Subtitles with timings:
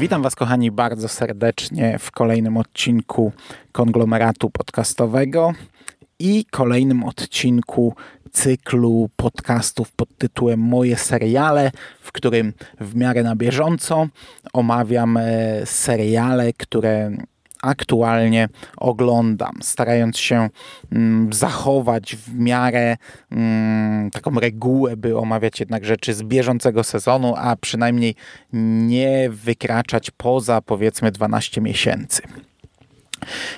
[0.00, 3.32] Witam Was, kochani, bardzo serdecznie w kolejnym odcinku
[3.72, 5.52] konglomeratu podcastowego
[6.18, 7.94] i kolejnym odcinku
[8.32, 14.06] cyklu podcastów pod tytułem Moje seriale, w którym w miarę na bieżąco
[14.52, 15.22] omawiam e,
[15.66, 17.10] seriale, które
[17.62, 20.48] aktualnie oglądam, starając się
[20.92, 22.96] mm, zachować w miarę
[23.30, 28.14] mm, taką regułę, by omawiać jednak rzeczy z bieżącego sezonu, a przynajmniej
[28.52, 32.22] nie wykraczać poza powiedzmy 12 miesięcy.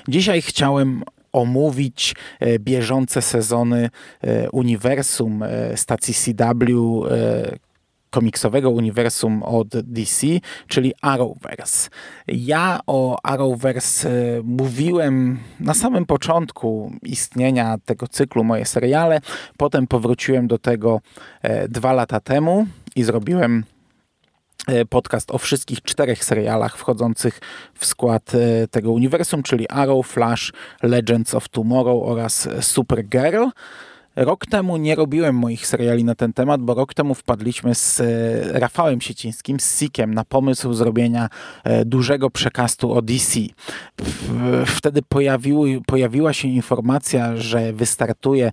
[0.07, 3.89] Dzisiaj chciałem omówić e, bieżące sezony
[4.21, 7.05] e, uniwersum e, stacji CW
[8.13, 10.27] komiksowego uniwersum od DC,
[10.67, 11.89] czyli Arrowverse.
[12.27, 14.09] Ja o Arrowverse
[14.43, 19.21] mówiłem na samym początku istnienia tego cyklu moje seriale,
[19.57, 21.01] potem powróciłem do tego
[21.69, 23.63] dwa lata temu i zrobiłem
[24.89, 27.39] podcast o wszystkich czterech serialach wchodzących
[27.73, 28.31] w skład
[28.71, 30.53] tego uniwersum, czyli Arrow, Flash,
[30.83, 33.45] Legends of Tomorrow oraz Supergirl.
[34.15, 38.01] Rok temu nie robiłem moich seriali na ten temat, bo rok temu wpadliśmy z
[38.51, 41.29] Rafałem Siecińskim, z Sikiem, na pomysł zrobienia
[41.85, 43.39] dużego przekastu o DC.
[44.65, 45.01] Wtedy
[45.85, 48.51] pojawiła się informacja, że wystartuje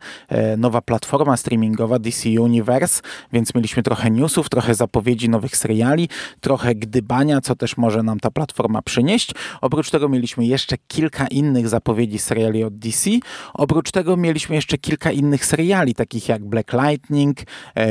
[0.59, 6.09] nowa platforma streamingowa DC Universe, więc mieliśmy trochę newsów, trochę zapowiedzi nowych seriali,
[6.41, 9.35] trochę gdybania, co też może nam ta platforma przynieść.
[9.61, 13.11] Oprócz tego mieliśmy jeszcze kilka innych zapowiedzi seriali od DC.
[13.55, 17.39] Oprócz tego mieliśmy jeszcze kilka innych seriali, takich jak Black Lightning,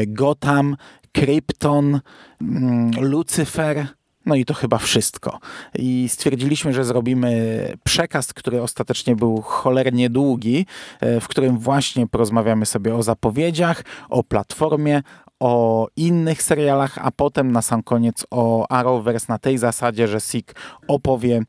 [0.08, 0.78] Gotham,
[1.12, 2.00] Krypton,
[3.02, 3.88] Lucifer.
[4.26, 5.40] No i to chyba wszystko.
[5.76, 7.32] I stwierdziliśmy, że zrobimy
[7.84, 10.66] przekaz, który ostatecznie był cholernie długi,
[11.22, 15.02] w którym właśnie porozmawiamy sobie o zapowiedziach, o platformie,
[15.40, 20.56] o innych serialach, a potem na sam koniec o Arrowverse na tej zasadzie, że Sik
[20.88, 21.42] opowie,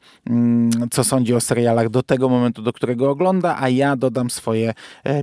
[0.90, 4.74] co sądzi o serialach do tego momentu, do którego ogląda, a ja dodam swoje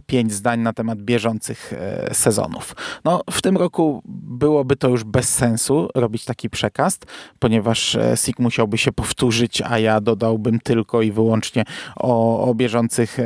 [0.05, 1.73] pięć zdań na temat bieżących
[2.11, 2.75] sezonów.
[3.05, 6.99] No, w tym roku byłoby to już bez sensu robić taki przekaz,
[7.39, 11.63] ponieważ Sik musiałby się powtórzyć, a ja dodałbym tylko i wyłącznie
[11.95, 13.17] o, o bieżących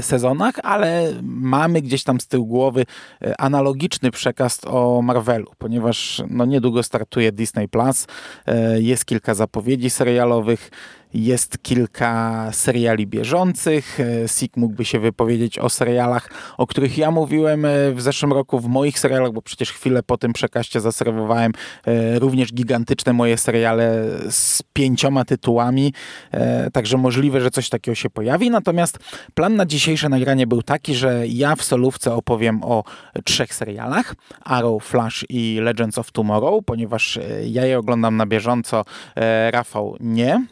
[0.00, 2.86] sezonach, ale mamy gdzieś tam z tyłu głowy
[3.38, 8.06] analogiczny przekaz o Marvelu, ponieważ no niedługo startuje Disney Plus,
[8.78, 10.70] jest kilka zapowiedzi serialowych,
[11.14, 13.98] jest kilka seriali bieżących.
[14.26, 18.98] Sik mógłby się wypowiedzieć o serialach, o których ja mówiłem w zeszłym roku w moich
[18.98, 21.52] serialach, bo przecież chwilę po tym przekaście zaserwowałem
[22.14, 25.92] również gigantyczne moje seriale z pięcioma tytułami,
[26.72, 28.50] także możliwe, że coś takiego się pojawi.
[28.50, 28.98] Natomiast
[29.34, 32.84] plan na dzisiejsze nagranie był taki, że ja w solówce opowiem o
[33.24, 38.84] trzech serialach, Arrow, Flash i Legends of Tomorrow, ponieważ ja je oglądam na bieżąco,
[39.50, 40.46] Rafał nie.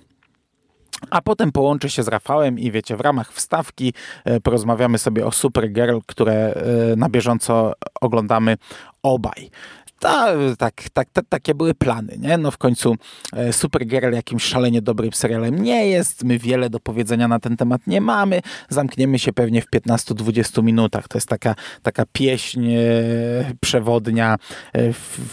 [1.11, 3.95] A potem połączę się z Rafałem i wiecie, w ramach wstawki
[4.43, 6.55] porozmawiamy sobie o Supergirl, które
[6.97, 8.57] na bieżąco oglądamy
[9.03, 9.51] obaj.
[10.03, 12.39] Ta, tak, tak, tak, takie były plany, nie?
[12.39, 12.97] No w końcu
[13.53, 18.01] Supergirl jakimś szalenie dobrym serialem nie jest, my wiele do powiedzenia na ten temat nie
[18.01, 21.09] mamy, zamkniemy się pewnie w 15-20 minutach.
[21.09, 22.71] To jest taka, taka pieśń
[23.61, 24.37] przewodnia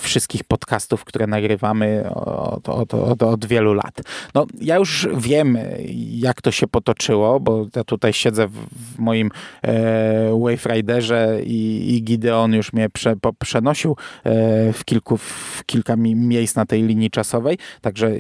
[0.01, 4.01] wszystkich podcastów, które nagrywamy od, od, od, od wielu lat.
[4.35, 5.57] No ja już wiem,
[6.09, 8.53] jak to się potoczyło, bo ja tutaj siedzę w,
[8.95, 9.31] w moim
[9.61, 15.63] e, Wave Riderze i, i Gideon już mnie prze, po, przenosił e, w, kilku, w
[15.65, 18.11] kilka miejsc na tej linii czasowej, także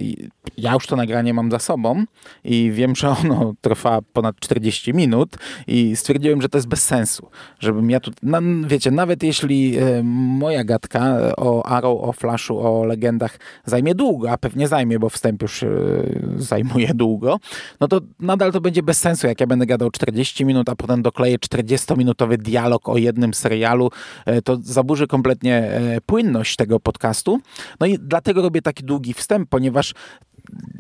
[0.57, 2.03] ja już to nagranie mam za sobą
[2.43, 5.37] i wiem, że ono trwa ponad 40 minut
[5.67, 8.11] i stwierdziłem, że to jest bez sensu, żebym ja tu,
[8.67, 14.37] wiecie, nawet jeśli e, moja gadka o Arrow, o Flashu, o legendach zajmie długo, a
[14.37, 15.69] pewnie zajmie, bo wstęp już e,
[16.37, 17.39] zajmuje długo,
[17.79, 21.01] no to nadal to będzie bez sensu, jak ja będę gadał 40 minut, a potem
[21.01, 23.91] dokleję 40-minutowy dialog o jednym serialu,
[24.25, 25.69] e, to zaburzy kompletnie
[26.05, 27.39] płynność tego podcastu.
[27.79, 29.93] No i dlatego robię taki długi wstęp, ponieważ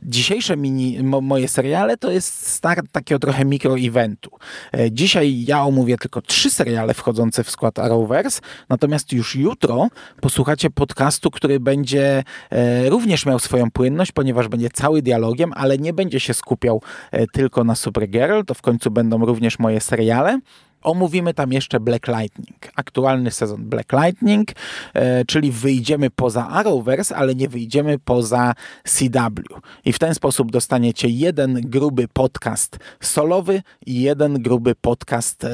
[0.03, 4.31] dzisiejsze mini, mo, moje seriale to jest start takiego trochę mikroeventu.
[4.73, 9.87] E, dzisiaj ja omówię tylko trzy seriale wchodzące w skład Arrowverse, natomiast już jutro
[10.21, 15.93] posłuchacie podcastu, który będzie e, również miał swoją płynność, ponieważ będzie cały dialogiem, ale nie
[15.93, 16.81] będzie się skupiał
[17.11, 20.39] e, tylko na Supergirl, to w końcu będą również moje seriale.
[20.81, 24.49] Omówimy tam jeszcze Black Lightning, aktualny sezon Black Lightning,
[24.93, 28.53] e, czyli wyjdziemy poza Arrowverse, ale nie wyjdziemy poza
[28.83, 29.59] CW.
[29.85, 35.47] I w ten sposób dostaniecie jeden gruby podcast solowy i jeden gruby podcast e,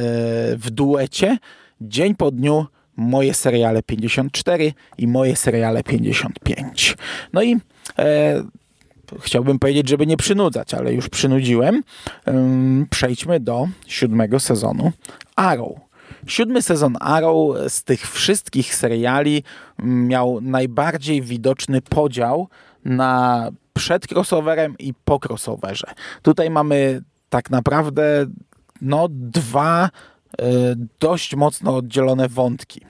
[0.57, 1.37] w duecie,
[1.81, 6.97] dzień po dniu moje seriale 54 i moje seriale 55.
[7.33, 7.57] No i
[7.99, 8.43] e,
[9.19, 11.83] chciałbym powiedzieć, żeby nie przynudzać, ale już przynudziłem.
[12.89, 14.91] Przejdźmy do siódmego sezonu
[15.35, 15.71] Arrow.
[16.27, 19.43] Siódmy sezon Arrow z tych wszystkich seriali
[19.83, 22.47] miał najbardziej widoczny podział
[22.85, 25.87] na przed crossoverem i po crossoverze.
[26.21, 28.25] Tutaj mamy tak naprawdę
[28.81, 29.89] no, dwa
[30.41, 30.45] y,
[30.99, 32.81] dość mocno oddzielone wątki.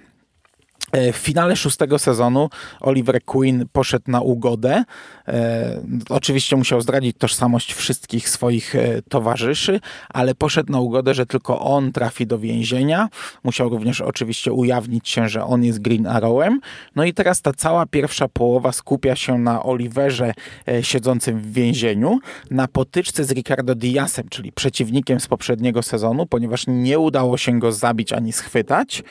[0.96, 2.50] E, w finale szóstego sezonu
[2.82, 4.84] Oliver Queen poszedł na ugodę.
[5.28, 11.60] E, oczywiście musiał zdradzić tożsamość wszystkich swoich e, towarzyszy, ale poszedł na ugodę, że tylko
[11.60, 13.10] on trafi do więzienia.
[13.44, 16.60] Musiał również oczywiście ujawnić się, że on jest Green Arrowem.
[16.96, 20.34] No i teraz ta cała pierwsza połowa skupia się na Oliverze
[20.82, 22.20] siedzącym w więzieniu,
[22.52, 27.72] na potyczce z Ricardo Diazem, czyli przeciwnikiem z poprzedniego sezonu, ponieważ nie udało się go
[27.72, 29.04] zabić ani schwytać.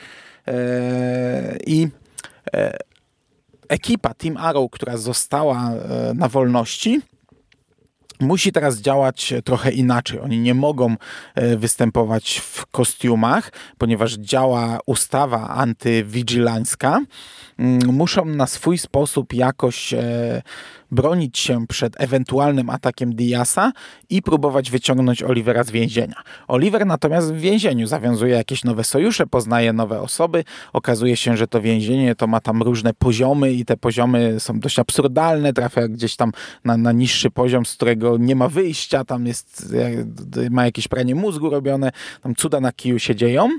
[0.47, 1.87] E, I
[2.53, 2.77] e,
[3.69, 7.01] ekipa Team Arrow, która została e, na wolności,
[8.19, 10.19] musi teraz działać trochę inaczej.
[10.19, 10.95] Oni nie mogą
[11.57, 16.99] występować w kostiumach, ponieważ działa ustawa antywigilańska.
[17.59, 19.93] Mm, muszą na swój sposób jakoś
[20.95, 23.71] bronić się przed ewentualnym atakiem Diasa
[24.09, 26.15] i próbować wyciągnąć Olivera z więzienia.
[26.47, 30.43] Oliver natomiast w więzieniu zawiązuje jakieś nowe sojusze, poznaje nowe osoby.
[30.73, 34.79] Okazuje się, że to więzienie to ma tam różne poziomy i te poziomy są dość
[34.79, 35.53] absurdalne.
[35.53, 36.31] Trafia gdzieś tam
[36.65, 39.05] na, na niższy poziom, z którego nie ma wyjścia.
[39.05, 39.75] Tam jest,
[40.49, 41.91] ma jakieś pranie mózgu robione.
[42.21, 43.49] Tam cuda na kiju się dzieją.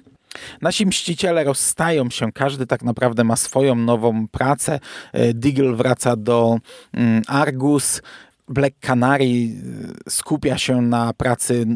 [0.62, 4.80] Nasi mściciele rozstają się, każdy tak naprawdę ma swoją nową pracę.
[5.12, 6.58] E, Diggle wraca do
[6.94, 8.02] mm, Argus,
[8.48, 11.66] Black Canary y, skupia się na pracy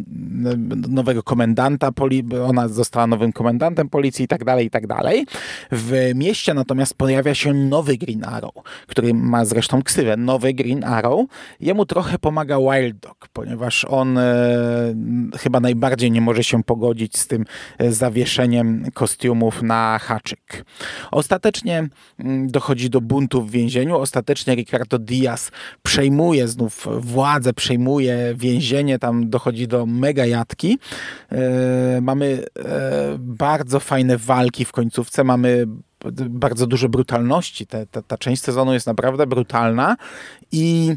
[0.88, 1.90] nowego komendanta,
[2.46, 5.26] ona została nowym komendantem policji i tak dalej, i tak dalej.
[5.72, 8.54] W mieście natomiast pojawia się nowy Green Arrow,
[8.86, 11.26] który ma zresztą ksywę, nowy Green Arrow.
[11.60, 14.54] Jemu trochę pomaga Wild Dog, ponieważ on e,
[15.38, 17.44] chyba najbardziej nie może się pogodzić z tym
[17.78, 20.64] e, zawieszeniem kostiumów na haczyk.
[21.10, 21.88] Ostatecznie
[22.18, 25.50] mm, dochodzi do buntu w więzieniu, ostatecznie Ricardo Diaz
[25.82, 30.78] przejmuje z znów władzę przejmuje, więzienie, tam dochodzi do mega jatki.
[31.32, 35.66] E, mamy e, bardzo fajne walki w końcówce, mamy
[36.28, 37.66] bardzo dużo brutalności.
[37.66, 39.96] Ta, ta, ta część sezonu jest naprawdę brutalna
[40.52, 40.96] i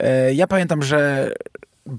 [0.00, 1.32] e, ja pamiętam, że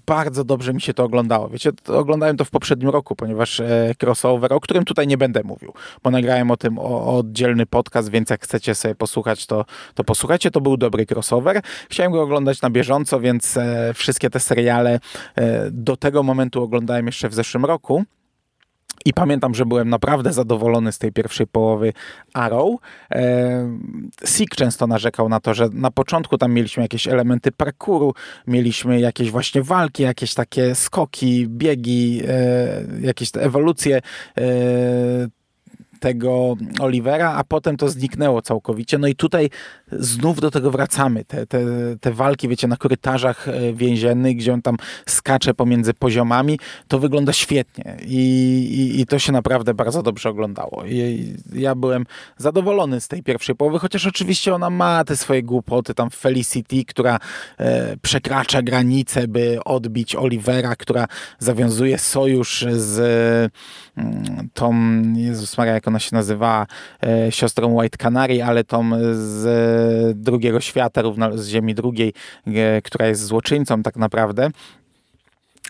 [0.06, 1.50] bardzo dobrze mi się to oglądało.
[1.50, 5.44] Wiecie, to oglądałem to w poprzednim roku, ponieważ e, crossover, o którym tutaj nie będę
[5.44, 5.74] mówił,
[6.04, 10.04] bo nagrałem o tym o, o oddzielny podcast, więc jak chcecie sobie posłuchać, to, to
[10.04, 10.52] posłuchajcie.
[10.52, 11.62] To był dobry crossover.
[11.90, 15.00] Chciałem go oglądać na bieżąco, więc e, wszystkie te seriale
[15.36, 18.06] e, do tego momentu oglądałem jeszcze w zeszłym roku.
[19.06, 21.94] I pamiętam, że byłem naprawdę zadowolony z tej pierwszej połowy
[22.34, 22.76] Arrow.
[23.12, 23.70] E,
[24.26, 28.14] Sik często narzekał na to, że na początku tam mieliśmy jakieś elementy parkouru,
[28.48, 34.02] mieliśmy jakieś właśnie walki, jakieś takie skoki, biegi, e, jakieś te ewolucje
[34.38, 35.37] e,
[36.00, 38.98] tego Olivera, a potem to zniknęło całkowicie.
[38.98, 39.50] No i tutaj
[39.92, 41.26] znów do tego wracamy.
[41.26, 41.60] Te, te,
[42.02, 47.34] te walki, wiecie, na korytarzach e, więziennych, gdzie on tam skacze pomiędzy poziomami, to wygląda
[47.34, 48.18] świetnie i,
[48.72, 50.86] i, i to się naprawdę bardzo dobrze oglądało.
[50.86, 52.06] I ja byłem
[52.38, 57.20] zadowolony z tej pierwszej połowy, chociaż oczywiście ona ma te swoje głupoty, tam Felicity, która
[57.60, 61.08] e, przekracza granice, by odbić Olivera, która
[61.40, 63.00] zawiązuje sojusz z
[63.98, 64.74] mm, tą,
[65.16, 66.68] Jezus Maria, jak ona się nazywa,
[67.04, 72.14] e, siostrą White Canary, ale tą z drugiego świata, równo z Ziemi drugiej,
[72.48, 74.50] e, która jest złoczyńcą tak naprawdę.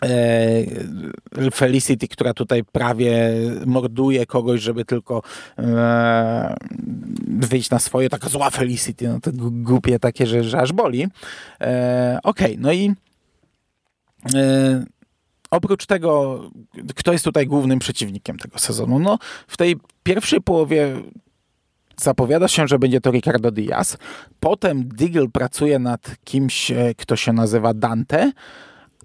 [0.04, 3.32] E, Felicity, która tutaj prawie
[3.66, 5.22] morduje kogoś, żeby tylko
[5.58, 6.56] e,
[7.28, 11.06] wyjść na swoje, taka zła Felicity, no to głupie takie, że, że aż boli.
[11.60, 12.92] E, Okej, okay, no i
[14.34, 14.84] e,
[15.50, 16.40] oprócz tego,
[16.96, 18.98] kto jest tutaj głównym przeciwnikiem tego sezonu?
[18.98, 21.02] No, w tej pierwszej połowie
[22.00, 23.98] Zapowiada się, że będzie to Ricardo Diaz.
[24.40, 28.32] Potem Diggle pracuje nad kimś, e, kto się nazywa Dante.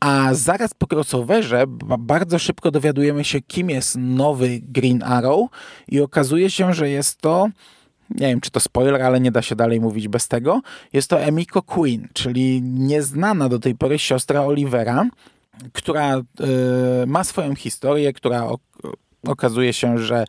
[0.01, 1.63] A zaraz po crossoverze
[2.00, 5.50] bardzo szybko dowiadujemy się, kim jest nowy Green Arrow
[5.88, 7.50] i okazuje się, że jest to
[8.09, 10.62] nie wiem czy to spoiler, ale nie da się dalej mówić bez tego.
[10.93, 15.05] Jest to Emiko Queen, czyli nieznana do tej pory siostra Olivera,
[15.74, 16.22] która y,
[17.07, 18.48] ma swoją historię, która
[19.27, 20.25] okazuje się, że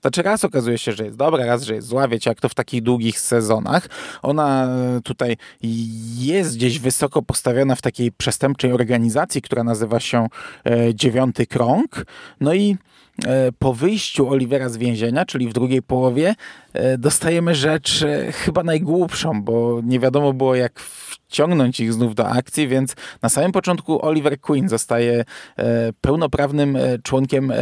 [0.00, 2.54] znaczy raz okazuje się, że jest dobra, raz, że jest zła, wiecie, jak to w
[2.54, 3.88] takich długich sezonach.
[4.22, 5.36] Ona e, tutaj
[6.18, 10.26] jest gdzieś wysoko postawiona w takiej przestępczej organizacji, która nazywa się
[10.66, 12.06] e, Dziewiąty Krąg.
[12.40, 12.76] No i
[13.26, 16.34] e, po wyjściu Olivera z więzienia, czyli w drugiej połowie,
[16.98, 20.80] dostajemy rzecz chyba najgłupszą, bo nie wiadomo było jak
[21.28, 25.24] wciągnąć ich znów do akcji, więc na samym początku Oliver Queen zostaje
[26.00, 27.52] pełnoprawnym członkiem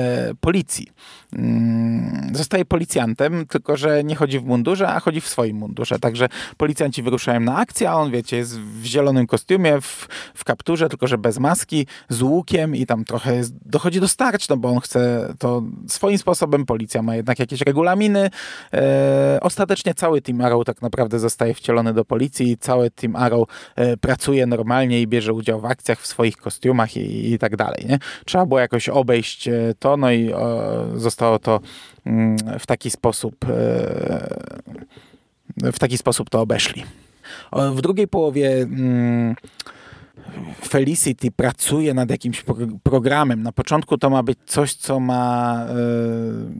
[0.40, 0.88] policji.
[1.32, 5.98] Mm, zostaje policjantem, tylko że nie chodzi w mundurze, a chodzi w swoim mundurze.
[5.98, 10.88] Także policjanci wyruszają na akcję, a on, wiecie, jest w zielonym kostiumie, w, w kapturze,
[10.88, 14.80] tylko że bez maski, z łukiem i tam trochę dochodzi do starć, no bo on
[14.80, 16.66] chce to swoim sposobem.
[16.66, 18.30] Policja ma jednak jakieś regulaminy.
[18.72, 22.58] E, ostatecznie cały Team Arrow tak naprawdę zostaje wcielony do policji.
[22.58, 23.52] Cały Team Arrow e,
[24.00, 27.86] pracuje normalnie i bierze udział w akcjach w swoich kostiumach i, i tak dalej.
[27.88, 27.98] Nie?
[28.24, 31.60] Trzeba było jakoś obejść e, to, no i o, zostało to
[32.06, 34.56] mm, w taki sposób e,
[35.56, 36.84] w taki sposób to obeszli.
[37.52, 39.36] W drugiej połowie mm,
[40.68, 42.44] Felicity pracuje nad jakimś
[42.82, 43.42] programem.
[43.42, 45.66] Na początku to ma być coś, co ma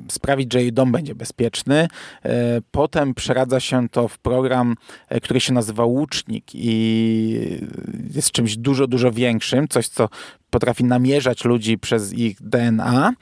[0.09, 1.89] y, sprawić, że jej dom będzie bezpieczny.
[2.27, 2.29] Y,
[2.71, 4.75] potem przeradza się to w program,
[5.13, 7.61] y, który się nazywa Łucznik i
[8.15, 9.69] jest czymś dużo, dużo większym.
[9.69, 10.09] Coś, co
[10.51, 13.13] potrafi namierzać ludzi przez ich DNA.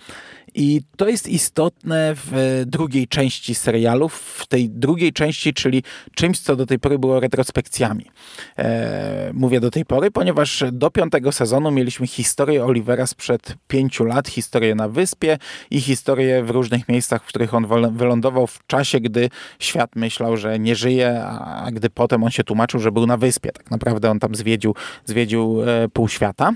[0.54, 5.82] I to jest istotne w drugiej części serialu, w tej drugiej części, czyli
[6.14, 8.10] czymś, co do tej pory było retrospekcjami.
[8.58, 14.28] E, mówię do tej pory, ponieważ do piątego sezonu mieliśmy historię Olivera sprzed pięciu lat,
[14.28, 15.38] historię na wyspie
[15.70, 20.58] i historię w różnych miejscach, w których on wylądował w czasie, gdy świat myślał, że
[20.58, 23.52] nie żyje, a gdy potem on się tłumaczył, że był na wyspie.
[23.52, 26.52] Tak naprawdę on tam zwiedził, zwiedził e, pół świata.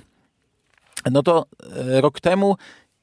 [1.10, 2.56] No to e, rok temu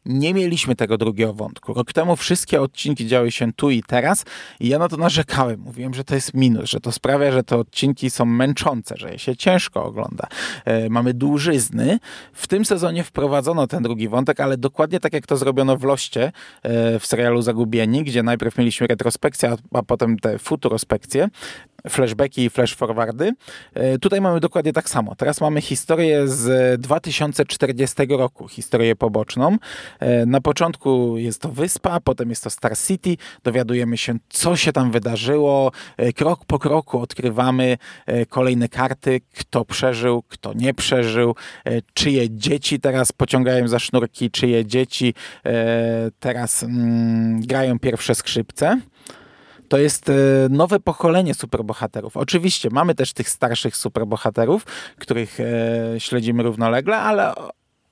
[0.05, 1.73] nie mieliśmy tego drugiego wątku.
[1.73, 4.25] Rok temu wszystkie odcinki działy się tu i teraz
[4.59, 5.59] i ja na to narzekałem.
[5.59, 9.19] Mówiłem, że to jest minus, że to sprawia, że te odcinki są męczące, że je
[9.19, 10.27] się ciężko ogląda.
[10.65, 11.99] E, mamy dłużyzny.
[12.33, 16.31] W tym sezonie wprowadzono ten drugi wątek, ale dokładnie tak jak to zrobiono w Loście
[16.63, 21.29] e, w serialu Zagubieni, gdzie najpierw mieliśmy retrospekcję, a, a potem te futurospekcje
[21.89, 23.33] flashbacki i flashforwardy.
[23.73, 25.15] E, tutaj mamy dokładnie tak samo.
[25.15, 29.57] Teraz mamy historię z 2040 roku, historię poboczną.
[29.99, 33.17] E, na początku jest to wyspa, potem jest to Star City.
[33.43, 35.71] Dowiadujemy się, co się tam wydarzyło.
[35.97, 37.77] E, krok po kroku odkrywamy
[38.29, 41.35] kolejne karty, kto przeżył, kto nie przeżył,
[41.93, 45.13] czyje dzieci teraz pociągają za sznurki, czyje dzieci
[46.19, 48.81] teraz mm, grają pierwsze skrzypce
[49.67, 50.13] to jest e,
[50.49, 52.17] nowe pokolenie superbohaterów.
[52.17, 54.65] Oczywiście mamy też tych starszych superbohaterów,
[54.99, 57.33] których e, śledzimy równolegle, ale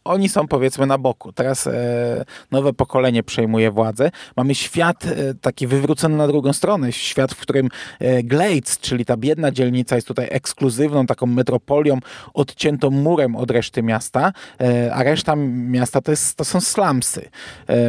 [0.03, 1.33] oni są powiedzmy na boku.
[1.33, 4.11] Teraz e, nowe pokolenie przejmuje władzę.
[4.37, 6.91] Mamy świat e, taki wywrócony na drugą stronę.
[6.91, 11.99] Świat, w którym e, Glades, czyli ta biedna dzielnica jest tutaj ekskluzywną taką metropolią
[12.33, 17.29] odciętą murem od reszty miasta, e, a reszta miasta to, jest, to są slumsy.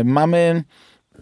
[0.05, 0.65] mamy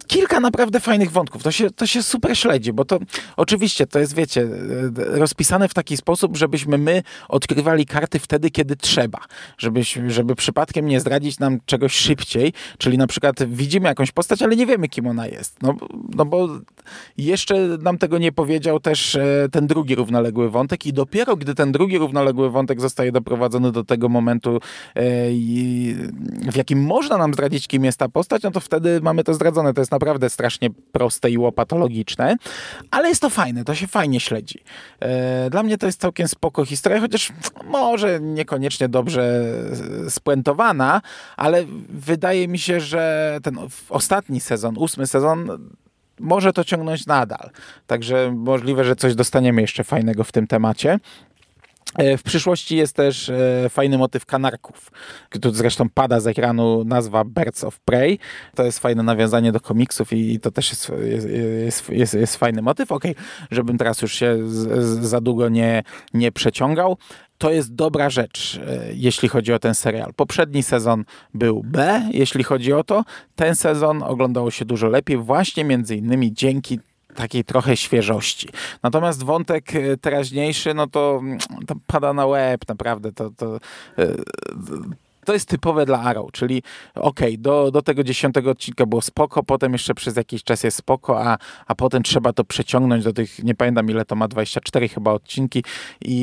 [0.06, 1.42] kilka naprawdę fajnych wątków.
[1.42, 2.98] To się, to się super śledzi, bo to
[3.36, 4.48] oczywiście to jest, wiecie,
[4.96, 9.18] rozpisane w taki sposób, żebyśmy my odkrywali karty wtedy, kiedy trzeba.
[9.58, 14.56] Żebyś, żeby przypadkiem nie zdradzić nam czegoś szybciej, czyli na przykład widzimy jakąś postać, ale
[14.56, 15.62] nie wiemy, kim ona jest.
[15.62, 15.74] No,
[16.14, 16.48] no bo
[17.16, 21.72] jeszcze nam tego nie powiedział też e, ten drugi równoległy wątek i dopiero gdy ten
[21.72, 25.00] drugi równoległy wątek zostaje doprowadzony do tego momentu, e,
[26.52, 29.74] w jakim można nam zdradzić, kim jest ta postać, no to wtedy mamy to zdradzone.
[29.74, 32.36] To jest naprawdę strasznie proste i łopatologiczne,
[32.90, 34.58] ale jest to fajne, to się fajnie śledzi.
[35.00, 37.32] E, dla mnie to jest całkiem spoko historia, chociaż
[37.64, 39.44] może niekoniecznie dobrze
[40.08, 41.02] spuentowana,
[41.36, 43.58] ale wydaje mi się, że ten
[43.88, 45.48] ostatni sezon, ósmy sezon
[46.20, 47.50] może to ciągnąć nadal.
[47.86, 50.98] Także możliwe, że coś dostaniemy jeszcze fajnego w tym temacie.
[51.98, 54.90] E, w przyszłości jest też e, fajny motyw kanarków.
[55.40, 58.18] Tu zresztą pada z ekranu nazwa Birds of Prey.
[58.54, 60.92] To jest fajne nawiązanie do komiksów i to też jest,
[61.64, 62.92] jest, jest, jest fajny motyw.
[62.92, 63.04] Ok,
[63.50, 64.38] żebym teraz już się
[65.00, 65.82] za długo nie,
[66.14, 66.96] nie przeciągał.
[67.38, 70.14] To jest dobra rzecz, e, jeśli chodzi o ten serial.
[70.16, 73.04] Poprzedni sezon był B, jeśli chodzi o to.
[73.36, 76.78] Ten sezon oglądało się dużo lepiej, właśnie między innymi dzięki
[77.14, 78.48] takiej trochę świeżości.
[78.82, 83.12] Natomiast wątek e, teraźniejszy, no to, mm, to pada na łeb, naprawdę.
[83.12, 83.56] To, to,
[83.98, 84.06] e,
[85.24, 86.62] to jest typowe dla Arrow, czyli
[86.94, 90.76] okej, okay, do, do tego dziesiątego odcinka było spoko, potem jeszcze przez jakiś czas jest
[90.76, 94.88] spoko, a, a potem trzeba to przeciągnąć do tych, nie pamiętam ile to ma, 24
[94.88, 95.64] chyba odcinki
[96.00, 96.14] i,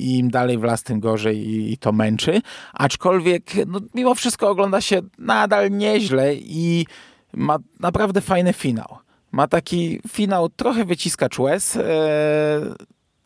[0.00, 2.40] i im dalej w las, tym gorzej i, i to męczy.
[2.72, 6.86] Aczkolwiek no, mimo wszystko ogląda się nadal nieźle i
[7.32, 9.03] ma naprawdę fajny finał.
[9.34, 11.82] Ma taki finał trochę wyciskacz łez, e,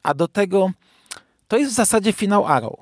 [0.02, 0.70] a do tego
[1.48, 2.76] to jest w zasadzie finał Arrow.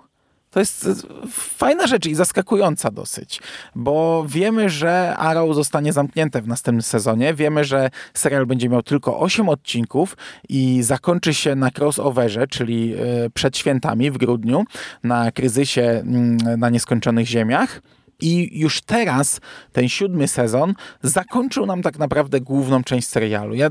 [0.50, 0.88] To jest
[1.30, 3.40] fajna rzecz i zaskakująca dosyć,
[3.74, 7.34] bo wiemy, że Arrow zostanie zamknięte w następnym sezonie.
[7.34, 10.16] Wiemy, że serial będzie miał tylko 8 odcinków
[10.48, 14.64] i zakończy się na crossoverze, czyli e, przed świętami w grudniu,
[15.02, 17.80] na kryzysie mm, na nieskończonych ziemiach.
[18.20, 19.40] I już teraz
[19.72, 23.54] ten siódmy sezon zakończył nam tak naprawdę główną część serialu.
[23.54, 23.70] Ja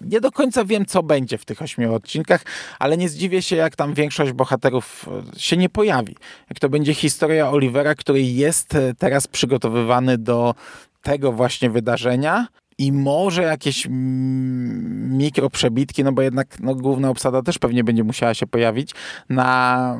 [0.00, 2.42] nie do końca wiem, co będzie w tych ośmiu odcinkach,
[2.78, 6.16] ale nie zdziwię się, jak tam większość bohaterów e, się nie pojawi.
[6.50, 10.54] Jak to będzie historia Olivera, który jest e, teraz przygotowywany do
[11.02, 12.46] tego właśnie wydarzenia
[12.78, 13.86] i może jakieś
[15.08, 18.90] mikroprzebitki, no bo jednak no, główna obsada też pewnie będzie musiała się pojawić
[19.28, 19.98] na,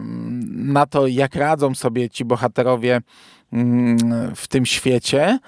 [0.51, 3.01] na to, jak radzą sobie ci bohaterowie
[3.53, 5.39] mm, w tym świecie.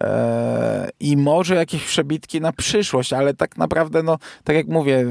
[0.00, 5.06] E, i może jakieś przebitki na przyszłość, ale tak naprawdę, no, tak jak mówię,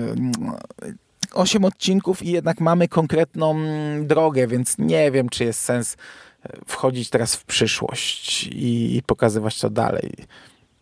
[1.33, 3.55] osiem odcinków i jednak mamy konkretną
[4.01, 5.97] drogę, więc nie wiem, czy jest sens
[6.43, 10.11] e, wchodzić teraz w przyszłość i, i pokazywać to dalej.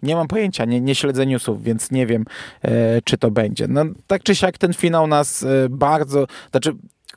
[0.03, 2.25] Nie mam pojęcia, nie, nie śledzę newsów, więc nie wiem,
[2.61, 3.67] e, czy to będzie.
[3.67, 6.71] No, tak czy siak ten finał nas e, bardzo, znaczy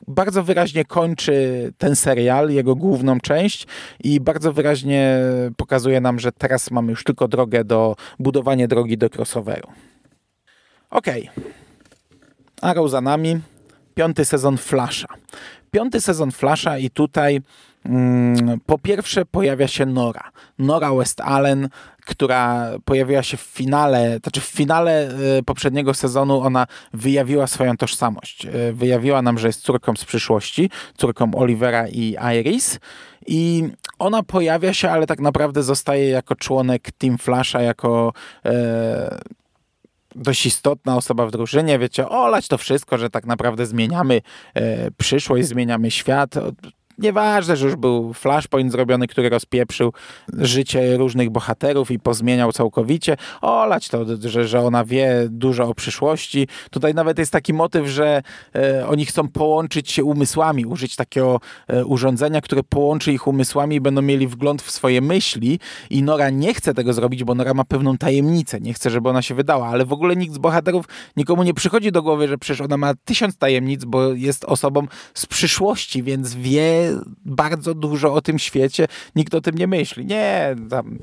[0.07, 3.67] bardzo wyraźnie kończy ten serial, jego główną część
[4.03, 5.19] i bardzo wyraźnie
[5.57, 9.67] pokazuje nam, że teraz mamy już tylko drogę do budowania drogi do crossoveru.
[10.89, 11.29] Okej.
[11.37, 11.53] Okay.
[12.61, 13.39] Arrow za nami.
[13.95, 15.07] Piąty sezon Flasha.
[15.71, 17.41] Piąty sezon Flasha i tutaj
[18.65, 20.31] po pierwsze pojawia się Nora.
[20.59, 21.69] Nora West Allen,
[22.05, 25.09] która pojawiła się w finale, znaczy w finale
[25.39, 28.45] y, poprzedniego sezonu ona wyjawiła swoją tożsamość.
[28.45, 32.79] Y, wyjawiła nam, że jest córką z przyszłości, córką Olivera i Iris
[33.27, 38.13] i ona pojawia się, ale tak naprawdę zostaje jako członek Team Flasha, jako
[38.45, 39.19] e,
[40.15, 44.21] dość istotna osoba w drużynie, wiecie, olać to wszystko, że tak naprawdę zmieniamy
[44.53, 46.35] e, przyszłość, zmieniamy świat
[46.97, 49.93] nieważne, że już był flashpoint zrobiony, który rozpieprzył
[50.37, 53.17] życie różnych bohaterów i pozmieniał całkowicie.
[53.41, 56.47] Olać to, że, że ona wie dużo o przyszłości.
[56.71, 58.21] Tutaj nawet jest taki motyw, że
[58.55, 63.81] e, oni chcą połączyć się umysłami, użyć takiego e, urządzenia, które połączy ich umysłami i
[63.81, 67.63] będą mieli wgląd w swoje myśli i Nora nie chce tego zrobić, bo Nora ma
[67.63, 70.85] pewną tajemnicę, nie chce, żeby ona się wydała, ale w ogóle nikt z bohaterów,
[71.17, 75.25] nikomu nie przychodzi do głowy, że przecież ona ma tysiąc tajemnic, bo jest osobą z
[75.25, 76.82] przyszłości, więc wie
[77.25, 80.05] bardzo dużo o tym świecie, nikt o tym nie myśli.
[80.05, 80.99] Nie, tam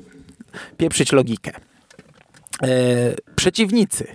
[0.77, 1.51] pieprzyć logikę.
[2.63, 2.67] E,
[3.35, 4.07] przeciwnicy.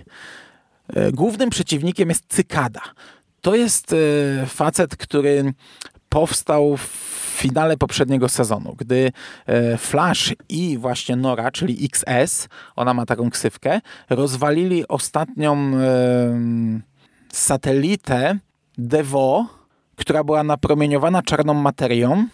[0.93, 2.81] E, głównym przeciwnikiem jest Cykada.
[3.41, 5.53] To jest e, facet, który
[6.09, 9.11] powstał w finale poprzedniego sezonu, gdy
[9.77, 15.71] Flash i właśnie Nora, czyli XS, ona ma taką ksywkę, rozwalili ostatnią
[17.33, 18.39] satelitę
[18.77, 19.45] Devo,
[20.07, 22.27] która była napromieniowana czarną materią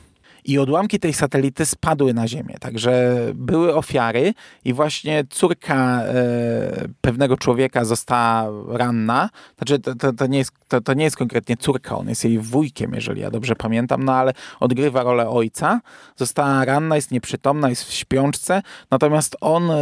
[0.45, 2.55] i odłamki tej satelity spadły na Ziemię.
[2.59, 4.33] Także były ofiary
[4.65, 6.13] i właśnie córka e,
[7.01, 9.29] pewnego człowieka została ranna.
[9.57, 12.39] Znaczy, to, to, to, nie jest, to, to nie jest konkretnie córka, on jest jej
[12.39, 15.81] wujkiem, jeżeli ja dobrze pamiętam, no ale odgrywa rolę ojca.
[16.15, 19.75] Została ranna, jest nieprzytomna, jest w śpiączce, natomiast on e,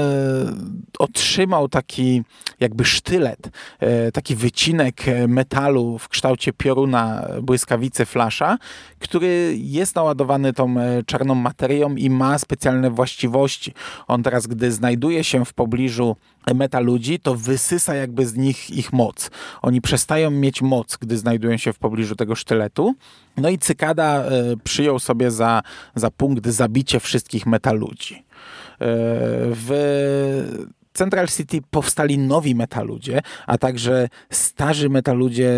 [1.00, 2.24] otrzymał taki
[2.60, 8.58] jakby sztylet, e, taki wycinek metalu w kształcie pioruna błyskawicy flasza,
[9.00, 13.74] który jest naładowany tą e, czarną materią i ma specjalne właściwości.
[14.08, 16.16] On teraz, gdy znajduje się w pobliżu
[16.56, 19.32] meta ludzi, to wysysa jakby z nich ich moc.
[19.62, 22.96] Oni przestają mieć moc, gdy znajdują się w pobliżu tego sztyletu.
[23.38, 24.30] No i Cykada e,
[24.64, 25.62] przyjął sobie za,
[25.96, 28.16] za punkt zabicie wszystkich meta ludzi.
[28.16, 28.24] E,
[29.54, 29.72] w
[30.94, 35.52] Central City powstali nowi metaludzie, a także starzy metaludzie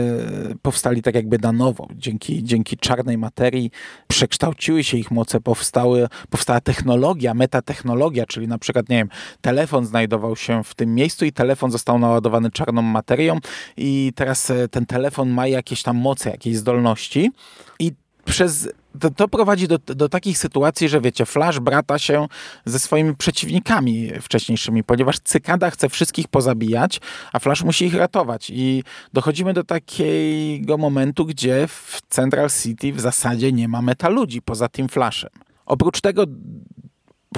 [0.61, 1.87] powstali tak jakby na nowo.
[1.95, 3.71] Dzięki, dzięki czarnej materii
[4.07, 9.09] przekształciły się ich moce, powstały, powstała technologia, metatechnologia, czyli na przykład, nie wiem,
[9.41, 13.39] telefon znajdował się w tym miejscu i telefon został naładowany czarną materią
[13.77, 17.31] i teraz e, ten telefon ma jakieś tam moce, jakieś zdolności
[17.79, 17.91] i
[18.25, 22.27] przez to, to, prowadzi do, do takich sytuacji, że wiecie, Flash brata się
[22.65, 27.01] ze swoimi przeciwnikami wcześniejszymi, ponieważ Cykada chce wszystkich pozabijać,
[27.33, 28.49] a Flash musi ich ratować.
[28.49, 28.83] I
[29.13, 34.69] dochodzimy do takiego momentu, gdzie w Central City w zasadzie nie ma meta ludzi poza
[34.69, 35.29] tym Flashem.
[35.65, 36.25] Oprócz tego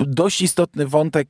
[0.08, 1.28] dość istotny wątek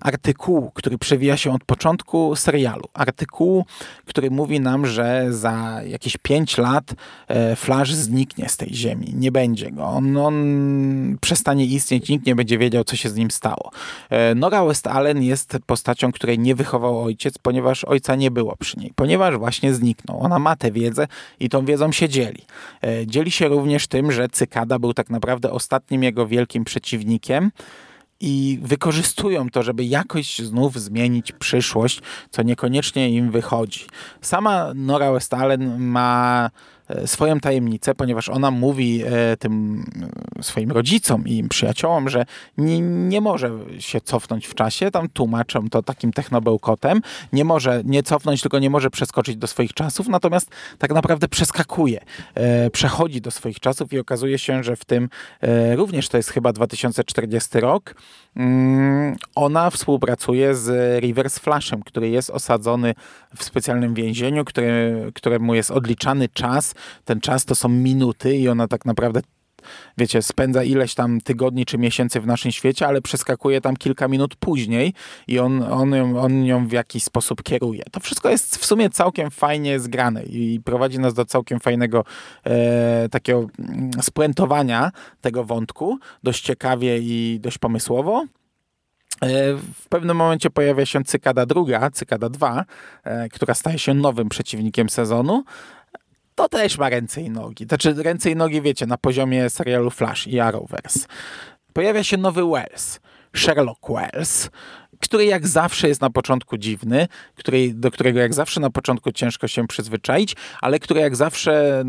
[0.00, 2.84] artykułu, który przewija się od początku serialu.
[2.94, 3.64] Artykułu,
[4.04, 6.94] który mówi nam, że za jakieś 5 lat
[7.28, 9.12] e, Flash zniknie z tej ziemi.
[9.14, 9.84] Nie będzie go.
[9.84, 10.36] On, on
[11.20, 13.70] przestanie istnieć, nikt nie będzie wiedział, co się z nim stało.
[14.10, 18.78] E, Nora West Allen jest postacią, której nie wychował ojciec, ponieważ ojca nie było przy
[18.78, 18.92] niej.
[18.94, 20.20] Ponieważ właśnie zniknął.
[20.20, 21.06] Ona ma tę wiedzę
[21.40, 22.42] i tą wiedzą się dzieli.
[22.82, 27.45] E, dzieli się również tym, że Cykada był tak naprawdę ostatnim jego wielkim przeciwnikiem,
[28.20, 33.86] i wykorzystują to, żeby jakoś znów zmienić przyszłość, co niekoniecznie im wychodzi.
[34.20, 36.50] Sama Nora Westalen ma
[37.06, 39.84] swoją tajemnicę, ponieważ ona mówi e, tym
[40.38, 42.26] e, swoim rodzicom i przyjaciołom, że
[42.58, 47.00] nie, nie może się cofnąć w czasie, tam tłumaczą to takim technobełkotem,
[47.32, 52.00] nie może nie cofnąć, tylko nie może przeskoczyć do swoich czasów, natomiast tak naprawdę przeskakuje,
[52.72, 55.08] przechodzi do swoich czasów i okazuje się, że w tym
[55.74, 57.94] również to jest chyba 2040 rok,
[58.36, 60.68] mm, ona współpracuje z
[61.04, 62.94] Reverse Flashem, który jest osadzony
[63.36, 68.68] w specjalnym więzieniu, który, któremu jest odliczany czas ten czas to są minuty i ona
[68.68, 69.20] tak naprawdę
[69.98, 74.36] wiecie, spędza ileś tam tygodni czy miesięcy w naszym świecie, ale przeskakuje tam kilka minut
[74.36, 74.94] później
[75.28, 77.82] i on, on, ją, on ją w jakiś sposób kieruje.
[77.92, 82.04] To wszystko jest w sumie całkiem fajnie zgrane i prowadzi nas do całkiem fajnego
[82.44, 88.24] e, takiego mm, spuentowania tego wątku, dość ciekawie i dość pomysłowo.
[89.22, 92.64] E, w pewnym momencie pojawia się Cykada druga, Cykada 2,
[93.04, 95.44] e, która staje się nowym przeciwnikiem sezonu,
[96.36, 97.64] to też ma ręce i nogi.
[97.64, 101.06] Znaczy ręce i nogi, wiecie, na poziomie serialu Flash i Arrowverse.
[101.72, 103.00] Pojawia się nowy Wells,
[103.36, 104.50] Sherlock Wells,
[105.00, 109.48] który jak zawsze jest na początku dziwny, który, do którego jak zawsze na początku ciężko
[109.48, 111.84] się przyzwyczaić, ale który jak zawsze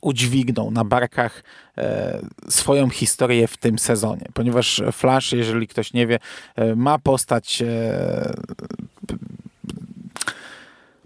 [0.00, 1.42] udźwignął na barkach
[1.78, 4.26] e, swoją historię w tym sezonie.
[4.34, 6.18] Ponieważ Flash, jeżeli ktoś nie wie,
[6.56, 8.34] e, ma postać e,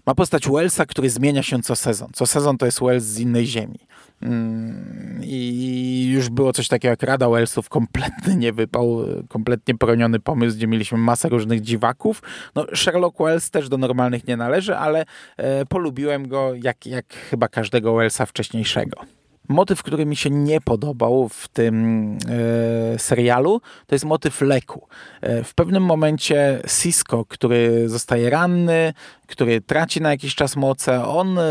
[0.09, 2.09] ma postać Wellsa, który zmienia się co sezon.
[2.13, 3.79] Co sezon to jest Wells z innej ziemi.
[4.21, 10.57] Mm, I już było coś takiego jak Rada Wellsów, kompletny nie wypał, kompletnie poroniony pomysł,
[10.57, 12.21] gdzie mieliśmy masę różnych dziwaków.
[12.55, 15.05] No, Sherlock Wells też do normalnych nie należy, ale
[15.37, 19.01] e, polubiłem go jak, jak chyba każdego Wellsa wcześniejszego.
[19.49, 22.17] Motyw, który mi się nie podobał w tym
[22.95, 24.87] e, serialu, to jest motyw leku.
[25.21, 28.93] E, w pewnym momencie Cisco, który zostaje ranny,
[29.27, 31.43] który traci na jakiś czas moce, on e,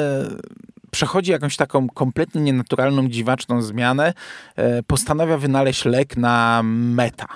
[0.90, 4.14] przechodzi jakąś taką kompletnie nienaturalną, dziwaczną zmianę,
[4.56, 7.26] e, postanawia wynaleźć lek na meta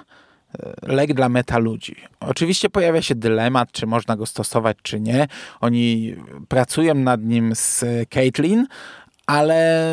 [0.58, 1.96] e, lek dla meta ludzi.
[2.20, 5.28] Oczywiście pojawia się dylemat, czy można go stosować, czy nie.
[5.60, 6.16] Oni
[6.48, 8.66] pracują nad nim z Caitlin,
[9.26, 9.92] ale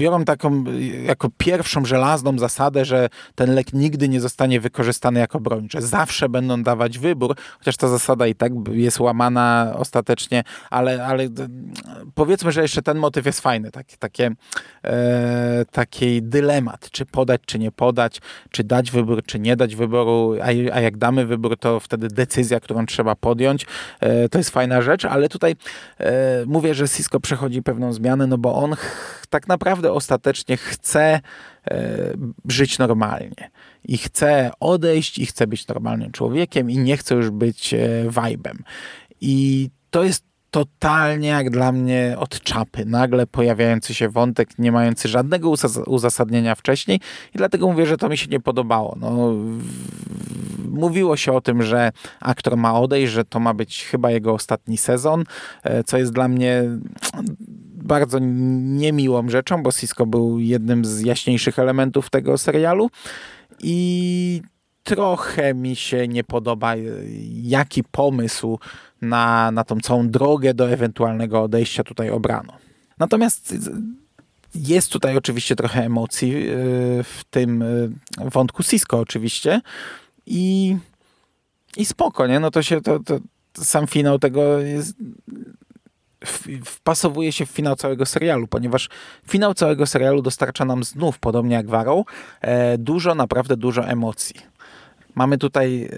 [0.00, 0.64] biorą taką
[1.04, 6.28] jako pierwszą żelazną zasadę, że ten lek nigdy nie zostanie wykorzystany jako broń, że zawsze
[6.28, 11.28] będą dawać wybór, chociaż ta zasada i tak jest łamana ostatecznie, ale, ale
[12.14, 14.30] powiedzmy, że jeszcze ten motyw jest fajny, taki, takie,
[14.84, 20.36] e, taki dylemat, czy podać, czy nie podać, czy dać wybór, czy nie dać wyboru,
[20.42, 23.66] a, a jak damy wybór, to wtedy decyzja, którą trzeba podjąć,
[24.00, 25.56] e, to jest fajna rzecz, ale tutaj
[25.98, 28.76] e, mówię, że Cisco przechodzi pewną zmianę, no bo on
[29.30, 31.20] tak naprawdę ostatecznie chce
[31.70, 32.12] e,
[32.48, 33.50] żyć normalnie
[33.84, 37.78] i chce odejść i chce być normalnym człowiekiem i nie chce już być e,
[38.10, 38.64] vibem.
[39.20, 42.84] I to jest totalnie jak dla mnie od czapy.
[42.84, 45.52] Nagle pojawiający się wątek, nie mający żadnego
[45.86, 47.00] uzasadnienia wcześniej
[47.34, 48.96] i dlatego mówię, że to mi się nie podobało.
[49.00, 49.34] No,
[50.70, 54.76] mówiło się o tym, że aktor ma odejść, że to ma być chyba jego ostatni
[54.76, 55.24] sezon,
[55.62, 56.64] e, co jest dla mnie
[57.90, 58.18] bardzo
[58.82, 62.90] niemiłą rzeczą, bo Cisco był jednym z jaśniejszych elementów tego serialu
[63.62, 64.42] i
[64.84, 66.74] trochę mi się nie podoba,
[67.42, 68.58] jaki pomysł
[69.02, 72.52] na, na tą całą drogę do ewentualnego odejścia tutaj obrano.
[72.98, 73.54] Natomiast
[74.54, 76.54] jest tutaj oczywiście trochę emocji e,
[77.04, 77.66] w tym e,
[78.30, 79.60] wątku Cisco oczywiście
[80.26, 80.76] i,
[81.76, 82.40] i spoko, nie?
[82.40, 83.18] No to się, to, to
[83.54, 84.94] sam finał tego jest
[86.64, 88.88] wpasowuje się w finał całego serialu, ponieważ
[89.28, 92.06] finał całego serialu dostarcza nam znów, podobnie jak Warrow,
[92.40, 94.36] e, dużo, naprawdę dużo emocji.
[95.14, 95.88] mamy tutaj e,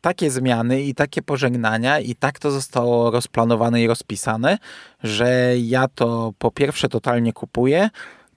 [0.00, 4.58] takie zmiany i takie pożegnania i tak to zostało rozplanowane i rozpisane,
[5.02, 7.90] że ja to po pierwsze totalnie kupuję,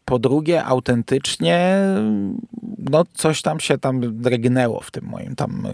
[0.06, 1.78] po drugie, autentycznie,
[2.92, 5.68] no coś tam się tam drgnęło w tym moim tam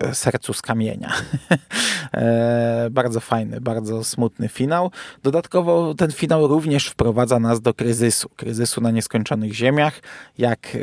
[0.00, 1.12] e, sercu z kamienia.
[2.14, 4.90] e, bardzo fajny, bardzo smutny finał.
[5.22, 8.28] Dodatkowo ten finał również wprowadza nas do kryzysu.
[8.36, 10.00] Kryzysu na nieskończonych ziemiach,
[10.38, 10.78] jak e,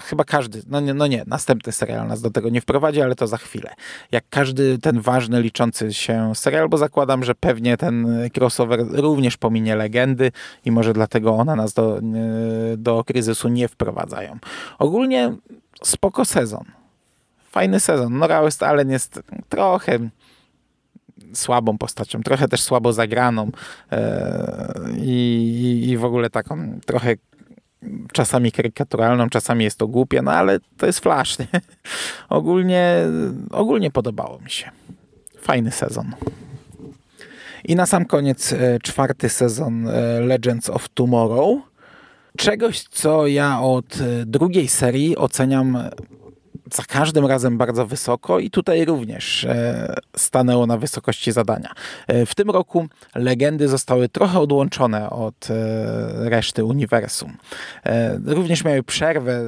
[0.00, 3.26] chyba każdy, no nie, no nie, następny serial nas do tego nie wprowadzi, ale to
[3.26, 3.74] za chwilę.
[4.12, 9.76] Jak każdy ten ważny, liczący się serial, bo zakładam, że pewnie ten crossover również pominie
[9.76, 10.32] legendy
[10.64, 12.00] i może dlatego one nas do,
[12.76, 14.38] do kryzysu nie wprowadzają.
[14.78, 15.34] Ogólnie
[15.82, 16.64] spoko sezon.
[17.50, 18.18] Fajny sezon.
[18.18, 19.98] Nora Westalen jest trochę
[21.32, 23.50] słabą postacią, trochę też słabo zagraną
[23.92, 27.16] e, i, i w ogóle taką trochę
[28.12, 31.38] czasami karykaturalną, czasami jest to głupie, no ale to jest Flash.
[31.38, 31.46] Nie?
[32.28, 32.96] Ogólnie,
[33.50, 34.70] ogólnie podobało mi się.
[35.38, 36.14] Fajny sezon.
[37.64, 41.58] I na sam koniec e, czwarty sezon e, Legends of Tomorrow.
[42.36, 45.78] Czegoś, co ja od e, drugiej serii oceniam
[46.74, 51.72] za każdym razem bardzo wysoko i tutaj również e, stanęło na wysokości zadania.
[52.06, 57.36] E, w tym roku legendy zostały trochę odłączone od e, reszty uniwersum.
[58.26, 59.42] Również miały przerwę,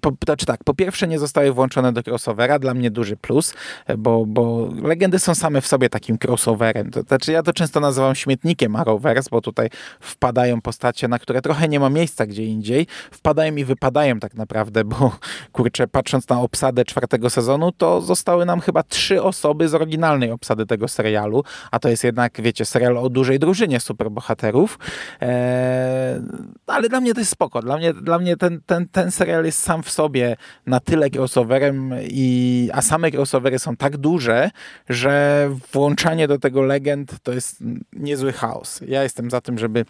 [0.00, 3.54] po, znaczy tak, po pierwsze nie zostały włączone do crossovera, dla mnie duży plus,
[3.98, 6.90] bo, bo legendy są same w sobie takim crossoverem.
[7.08, 11.80] Znaczy ja to często nazywam śmietnikiem Arrowverse, bo tutaj wpadają postacie, na które trochę nie
[11.80, 15.18] ma miejsca gdzie indziej, wpadają i wypadają tak naprawdę, bo
[15.52, 20.30] kurczę, patrz patrząc na obsadę czwartego sezonu, to zostały nam chyba trzy osoby z oryginalnej
[20.30, 24.78] obsady tego serialu, a to jest jednak, wiecie, serial o dużej drużynie superbohaterów.
[25.20, 26.22] Eee,
[26.66, 27.62] ale dla mnie to jest spoko.
[27.62, 31.94] Dla mnie, dla mnie ten, ten, ten serial jest sam w sobie na tyle crossoverem,
[32.02, 34.50] i, a same crossovery są tak duże,
[34.88, 38.80] że włączanie do tego legend to jest niezły chaos.
[38.88, 39.84] Ja jestem za tym, żeby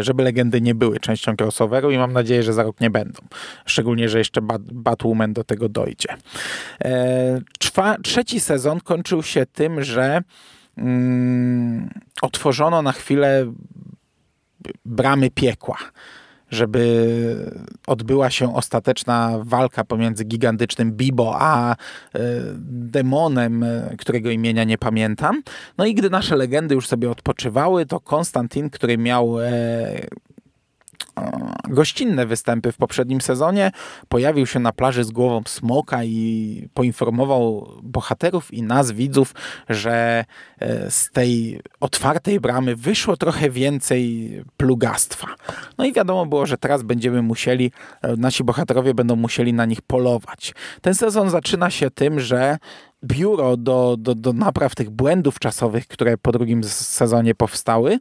[0.00, 3.22] żeby legendy nie były częścią crossoveru i mam nadzieję, że za rok nie będą.
[3.66, 4.40] Szczególnie, że jeszcze
[4.72, 6.08] Batwoman do tego dojdzie.
[6.84, 7.40] E,
[8.02, 10.22] trzeci sezon kończył się tym, że
[10.78, 11.90] mm,
[12.22, 13.52] otworzono na chwilę
[14.84, 15.78] bramy piekła
[16.50, 17.52] żeby
[17.86, 21.76] odbyła się ostateczna walka pomiędzy gigantycznym Bibo a e,
[22.68, 25.42] demonem, e, którego imienia nie pamiętam.
[25.78, 29.46] No i gdy nasze legendy już sobie odpoczywały, to Konstantin, który miał e,
[31.68, 33.70] gościnne występy w poprzednim sezonie.
[34.08, 39.34] Pojawił się na plaży z głową smoka i poinformował bohaterów i nas, widzów,
[39.68, 40.24] że
[40.58, 45.26] e, z tej otwartej bramy wyszło trochę więcej plugastwa.
[45.78, 49.82] No i wiadomo było, że teraz będziemy musieli, e, nasi bohaterowie będą musieli na nich
[49.82, 50.54] polować.
[50.80, 52.58] Ten sezon zaczyna się tym, że
[53.04, 57.98] biuro do, do, do napraw tych błędów czasowych, które po drugim sezonie powstały,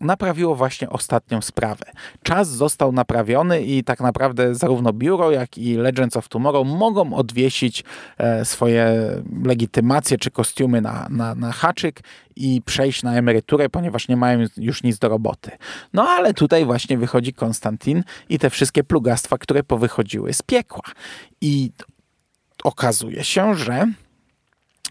[0.00, 1.84] naprawiło właśnie ostatnią sprawę.
[2.22, 7.84] Czas został naprawiony i tak naprawdę zarówno biuro, jak i Legends of Tomorrow mogą odwiesić
[8.18, 9.10] e, swoje
[9.44, 12.00] legitymacje czy kostiumy na, na, na haczyk
[12.36, 15.50] i przejść na emeryturę, ponieważ nie mają już nic do roboty.
[15.92, 20.82] No ale tutaj właśnie wychodzi Konstantin i te wszystkie plugastwa, które powychodziły z piekła.
[21.40, 21.70] I
[22.64, 23.86] okazuje się, że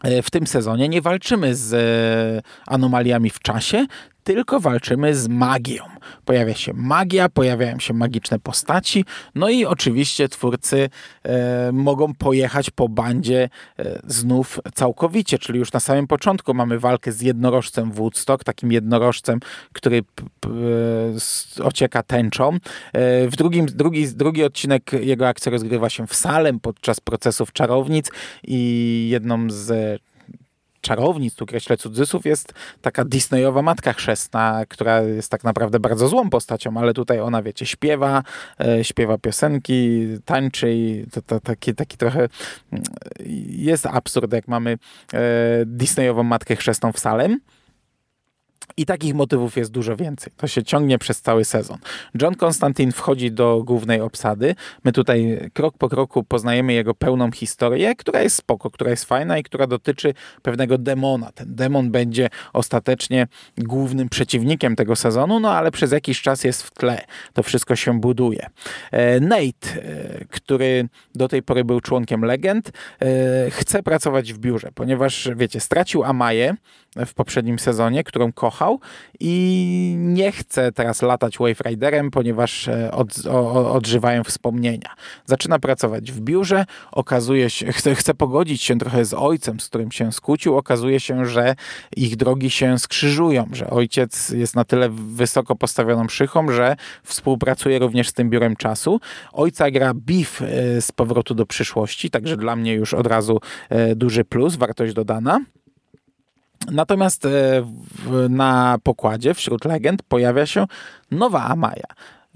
[0.04, 3.86] e, w tym sezonie nie walczymy z e, anomaliami w czasie,
[4.26, 5.84] tylko walczymy z magią.
[6.26, 10.90] Pojawia się magia, pojawiają się magiczne postaci, no i oczywiście twórcy
[11.24, 17.12] e, mogą pojechać po bandzie e, znów całkowicie, czyli już na samym początku mamy walkę
[17.12, 19.40] z jednorożcem Woodstock, takim jednorożcem,
[19.74, 20.50] który p,
[21.64, 22.54] ocieka tęczą.
[22.54, 22.60] E,
[23.28, 28.12] w drugim, drugi, drugi odcinek jego akcja rozgrywa się w Salem podczas procesów czarownic
[28.44, 30.02] i jedną z
[30.86, 36.30] czarownic, tu kreślę cudzysłów, jest taka Disneyowa matka chrzestna, która jest tak naprawdę bardzo złą
[36.30, 38.24] postacią, ale tutaj ona, wiecie, śpiewa,
[38.60, 42.84] e, śpiewa piosenki, tańczy i to, to, taki, taki trochę mm,
[43.50, 44.78] jest absurd, jak mamy
[45.14, 45.20] e,
[45.66, 47.40] Disneyową matkę chrzestną w Salem.
[48.78, 50.34] I takich motywów jest dużo więcej.
[50.38, 51.78] To się ciągnie przez cały sezon.
[52.22, 54.56] John Constantine wchodzi do głównej obsady.
[54.84, 59.38] My tutaj krok po kroku poznajemy jego pełną historię, która jest spoko, która jest fajna
[59.38, 61.32] i która dotyczy pewnego demona.
[61.32, 66.72] Ten demon będzie ostatecznie głównym przeciwnikiem tego sezonu, no ale przez jakiś czas jest w
[66.72, 67.02] tle.
[67.34, 68.50] To wszystko się buduje.
[68.92, 69.44] E, Nate,
[69.76, 75.60] e, który do tej pory był członkiem legend, e, chce pracować w biurze, ponieważ, wiecie,
[75.60, 76.56] stracił Amaję
[77.06, 78.55] w poprzednim sezonie, którą kocha
[79.20, 84.90] i nie chce teraz latać Wave Riderem, ponieważ e, od, o, odżywają wspomnienia.
[85.26, 89.92] Zaczyna pracować w biurze, okazuje się, chce, chce pogodzić się trochę z ojcem, z którym
[89.92, 91.56] się skłócił, okazuje się, że
[91.98, 98.10] ich drogi się skrzyżują, że ojciec jest na tyle wysoko postawioną szychą, że współpracuje również
[98.10, 99.00] z tym biurem czasu.
[99.34, 103.40] Ojca gra Beef e, z powrotu do przyszłości, także dla mnie już od razu
[103.70, 105.40] e, duży plus, wartość dodana.
[106.72, 107.30] Natomiast e,
[108.30, 110.66] na pokładzie wśród legend pojawia się
[111.12, 111.88] nowa Amaya.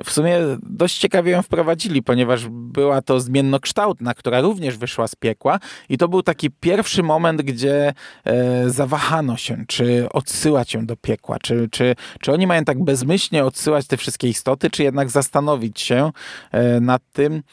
[0.04, 5.60] W sumie dość ciekawie ją wprowadzili, ponieważ była to zmiennokształtna, która również wyszła z piekła
[5.90, 7.94] i to był taki pierwszy moment, gdzie
[8.26, 13.46] e, zawahano się, czy odsyłać ją do piekła, czy, czy, czy oni mają tak bezmyślnie
[13.46, 16.12] odsyłać te wszystkie istoty, czy jednak zastanowić się
[16.52, 17.44] e, nad tym,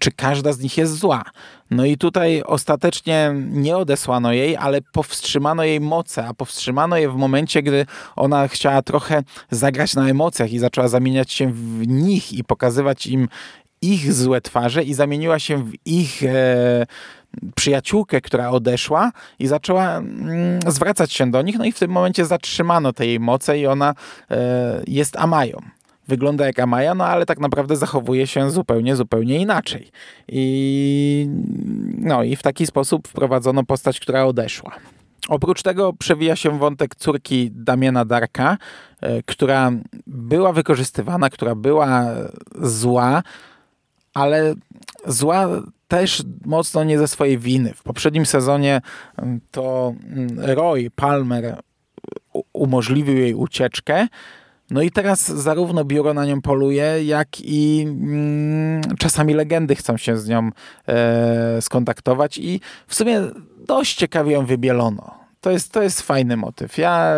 [0.00, 1.22] czy każda z nich jest zła.
[1.70, 7.16] No i tutaj ostatecznie nie odesłano jej, ale powstrzymano jej moce, a powstrzymano je w
[7.16, 12.44] momencie, gdy ona chciała trochę zagrać na emocjach i zaczęła zamieniać się w nich i
[12.44, 13.28] pokazywać im
[13.82, 16.86] ich złe twarze i zamieniła się w ich e,
[17.54, 22.26] przyjaciółkę, która odeszła i zaczęła mm, zwracać się do nich, no i w tym momencie
[22.26, 23.94] zatrzymano te jej moce i ona
[24.30, 25.77] e, jest Amają
[26.08, 29.90] wygląda jak Amaya, no ale tak naprawdę zachowuje się zupełnie, zupełnie inaczej.
[30.28, 31.28] I,
[31.98, 34.72] no, i w taki sposób wprowadzono postać, która odeszła.
[35.28, 38.56] Oprócz tego przewija się wątek córki Damiana Darka,
[39.00, 39.72] e, która
[40.06, 42.06] była wykorzystywana, która była
[42.62, 43.22] zła,
[44.14, 44.54] ale
[45.06, 45.48] zła
[45.88, 47.74] też mocno nie ze swojej winy.
[47.74, 48.80] W poprzednim sezonie
[49.50, 49.94] to
[50.36, 51.56] Roy Palmer
[52.52, 54.08] umożliwił jej ucieczkę,
[54.70, 60.16] no i teraz zarówno biuro na nią poluje, jak i mm, czasami legendy chcą się
[60.16, 60.50] z nią
[60.88, 63.20] e, skontaktować i w sumie
[63.66, 65.18] dość ciekawie ją wybielono.
[65.40, 66.78] To jest, to jest fajny motyw.
[66.78, 67.14] Ja,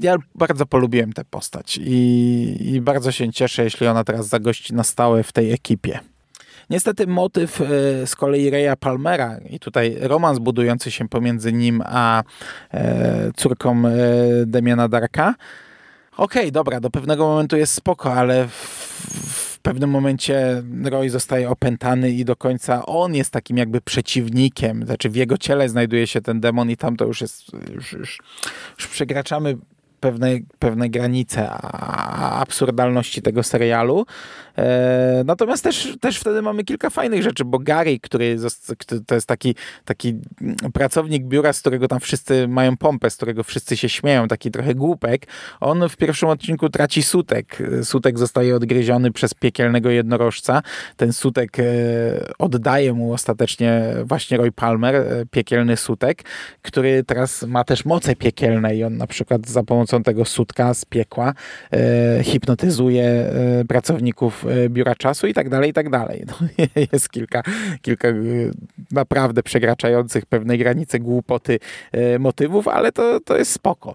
[0.00, 4.84] ja bardzo polubiłem tę postać i, i bardzo się cieszę, jeśli ona teraz zagości na
[4.84, 6.00] stałe w tej ekipie.
[6.70, 7.64] Niestety motyw e,
[8.06, 12.22] z kolei Reya Palmera i tutaj romans budujący się pomiędzy nim a
[12.74, 13.90] e, córką e,
[14.46, 15.34] Demiana Darka
[16.18, 22.10] okej, okay, dobra, do pewnego momentu jest spoko, ale w, pewnym momencie Roy zostaje opętany
[22.10, 26.40] i do końca on jest takim jakby przeciwnikiem, znaczy w jego ciele znajduje się ten
[26.40, 28.18] demon i tam to już jest, już, już,
[28.78, 29.56] już przekraczamy
[30.00, 30.28] pewne,
[30.58, 31.50] pewne granice
[32.40, 34.06] absurdalności tego serialu.
[34.58, 38.36] E, natomiast też, też wtedy mamy kilka fajnych rzeczy, bo Gary, który
[39.06, 40.14] to jest taki, taki
[40.72, 44.74] pracownik biura, z którego tam wszyscy mają pompę, z którego wszyscy się śmieją, taki trochę
[44.74, 45.26] głupek,
[45.60, 47.58] on w pierwszym odcinku traci sutek.
[47.82, 50.62] Sutek zostaje odgryziony przez piekielnego jednorożca.
[50.96, 51.64] Ten sutek e,
[52.38, 56.22] oddaje mu ostatecznie właśnie Roy Palmer, e, piekielny sutek,
[56.62, 60.84] który teraz ma też moce piekielne i on na przykład za pomocą tego sutka z
[60.84, 61.34] piekła
[62.22, 63.32] hipnotyzuje
[63.68, 66.24] pracowników E, biura czasu i tak dalej, i tak dalej.
[66.26, 66.48] No,
[66.92, 67.42] jest kilka,
[67.82, 68.14] kilka e,
[68.92, 71.58] naprawdę przekraczających pewnej granicy głupoty
[71.92, 73.94] e, motywów, ale to, to jest spoko.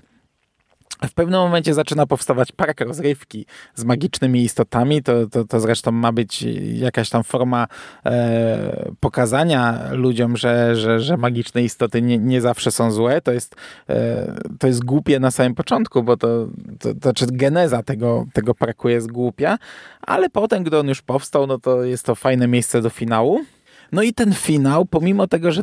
[1.01, 5.03] W pewnym momencie zaczyna powstawać park rozrywki z magicznymi istotami.
[5.03, 6.41] To, to, to zresztą ma być
[6.73, 7.67] jakaś tam forma
[8.05, 13.21] e, pokazania ludziom, że, że, że magiczne istoty nie, nie zawsze są złe.
[13.21, 13.55] To jest,
[13.89, 16.47] e, to jest głupie na samym początku, bo to,
[16.79, 19.57] to, to znaczy geneza tego, tego parku jest głupia,
[20.01, 23.45] ale potem, gdy on już powstał, no to jest to fajne miejsce do finału.
[23.91, 25.61] No i ten finał, pomimo tego, że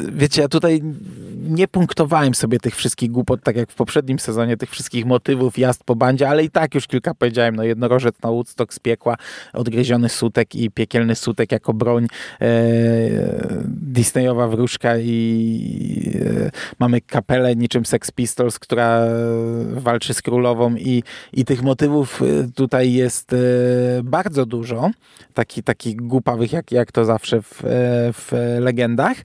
[0.00, 0.82] wiecie, ja tutaj
[1.48, 5.84] nie punktowałem sobie tych wszystkich głupot, tak jak w poprzednim sezonie, tych wszystkich motywów, jazd
[5.84, 9.16] po bandzie, ale i tak już kilka powiedziałem, no jednorożec na Woodstock z piekła,
[9.52, 12.06] odgryziony sutek i piekielny sutek jako broń,
[12.40, 12.48] e,
[13.64, 16.12] Disneyowa wróżka i
[16.46, 19.06] e, mamy kapelę niczym Sex Pistols, która
[19.70, 23.36] walczy z królową i, i tych motywów e, tutaj jest e,
[24.04, 24.90] bardzo dużo,
[25.34, 27.68] takich taki głupawych jak, jak to zawsze w, e,
[28.12, 29.16] w legendach,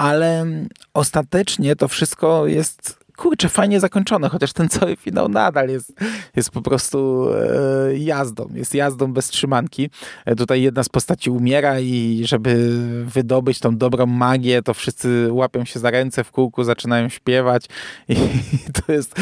[0.00, 0.46] ale
[0.94, 5.92] ostatecznie to wszystko jest kurczę, fajnie zakończone, chociaż ten cały finał nadal jest,
[6.36, 9.90] jest po prostu e, jazdą, jest jazdą bez trzymanki.
[10.24, 15.64] E, tutaj jedna z postaci umiera i żeby wydobyć tą dobrą magię, to wszyscy łapią
[15.64, 17.64] się za ręce w kółku, zaczynają śpiewać
[18.08, 18.16] i
[18.86, 19.14] to jest,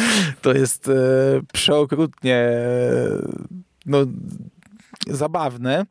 [0.42, 0.92] to jest e,
[1.52, 2.62] przeokrutnie e,
[3.86, 3.98] no,
[5.06, 5.86] zabawne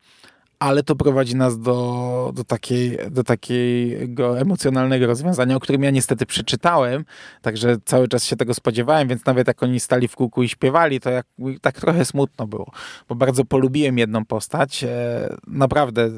[0.60, 6.26] ale to prowadzi nas do, do, takiej, do takiego emocjonalnego rozwiązania, o którym ja niestety
[6.26, 7.06] przeczytałem,
[7.41, 11.00] także cały czas się tego spodziewałem, więc nawet jak oni stali w kółku i śpiewali,
[11.00, 11.26] to jak,
[11.62, 12.72] tak trochę smutno było,
[13.10, 14.84] bo bardzo polubiłem jedną postać.
[14.84, 16.10] E, naprawdę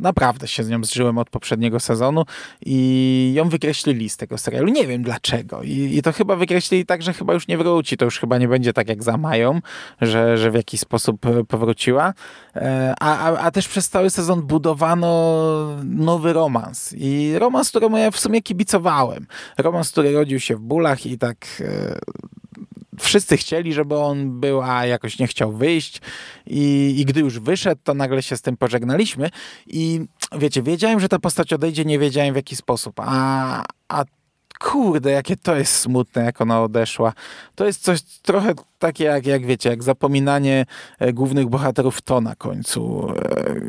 [0.00, 2.24] naprawdę się z nią zżyłem od poprzedniego sezonu
[2.66, 4.68] i ją wykreślili z tego serialu.
[4.68, 5.62] Nie wiem dlaczego.
[5.62, 7.96] I, i to chyba wykreślili tak, że chyba już nie wróci.
[7.96, 9.60] To już chyba nie będzie tak jak za Mają,
[10.00, 12.14] że, że w jakiś sposób e, powróciła.
[12.56, 16.94] E, a, a, a też przez cały sezon budowano nowy romans.
[16.96, 19.26] I romans, któremu ja w sumie kibicowałem.
[19.58, 21.98] Romans, który rodził się w bólach i tak e,
[23.00, 26.00] wszyscy chcieli, żeby on był, a jakoś nie chciał wyjść.
[26.46, 29.30] I, i gdy już wyszedł, to nagle się z tym pożegnaliśmy.
[29.66, 30.00] I
[30.38, 34.04] wiecie, wiedziałem, że ta postać odejdzie, nie wiedziałem w jaki sposób, a, a
[34.58, 37.12] kurde, jakie to jest smutne, jak ona odeszła.
[37.54, 40.66] To jest coś trochę takie, jak, jak wiecie, jak zapominanie
[40.98, 43.12] e, głównych bohaterów to na końcu.
[43.16, 43.60] E, e,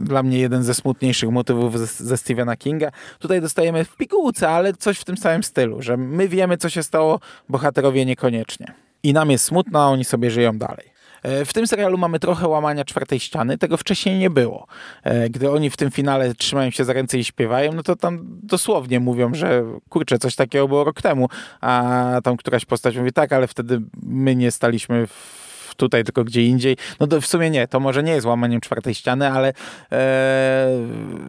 [0.00, 2.90] dla mnie jeden ze smutniejszych motywów ze, Stephena Kinga.
[3.18, 6.82] Tutaj dostajemy w pigułce, ale coś w tym samym stylu, że my wiemy, co się
[6.82, 8.74] stało, bohaterowie niekoniecznie.
[9.02, 10.95] I nam jest smutno, a oni sobie żyją dalej.
[11.26, 14.66] E, w tym serialu mamy trochę łamania czwartej ściany, tego wcześniej nie było.
[15.04, 18.18] E, gdy oni w tym finale trzymają się za ręce i śpiewają, no to tam
[18.42, 21.28] dosłownie mówią, że kurczę, coś takiego było rok temu,
[21.60, 25.46] a tam któraś postać mówi tak, ale wtedy my nie staliśmy w
[25.76, 26.76] tutaj, tylko gdzie indziej.
[27.00, 29.52] No to w sumie nie, to może nie jest łamaniem czwartej ściany, ale e,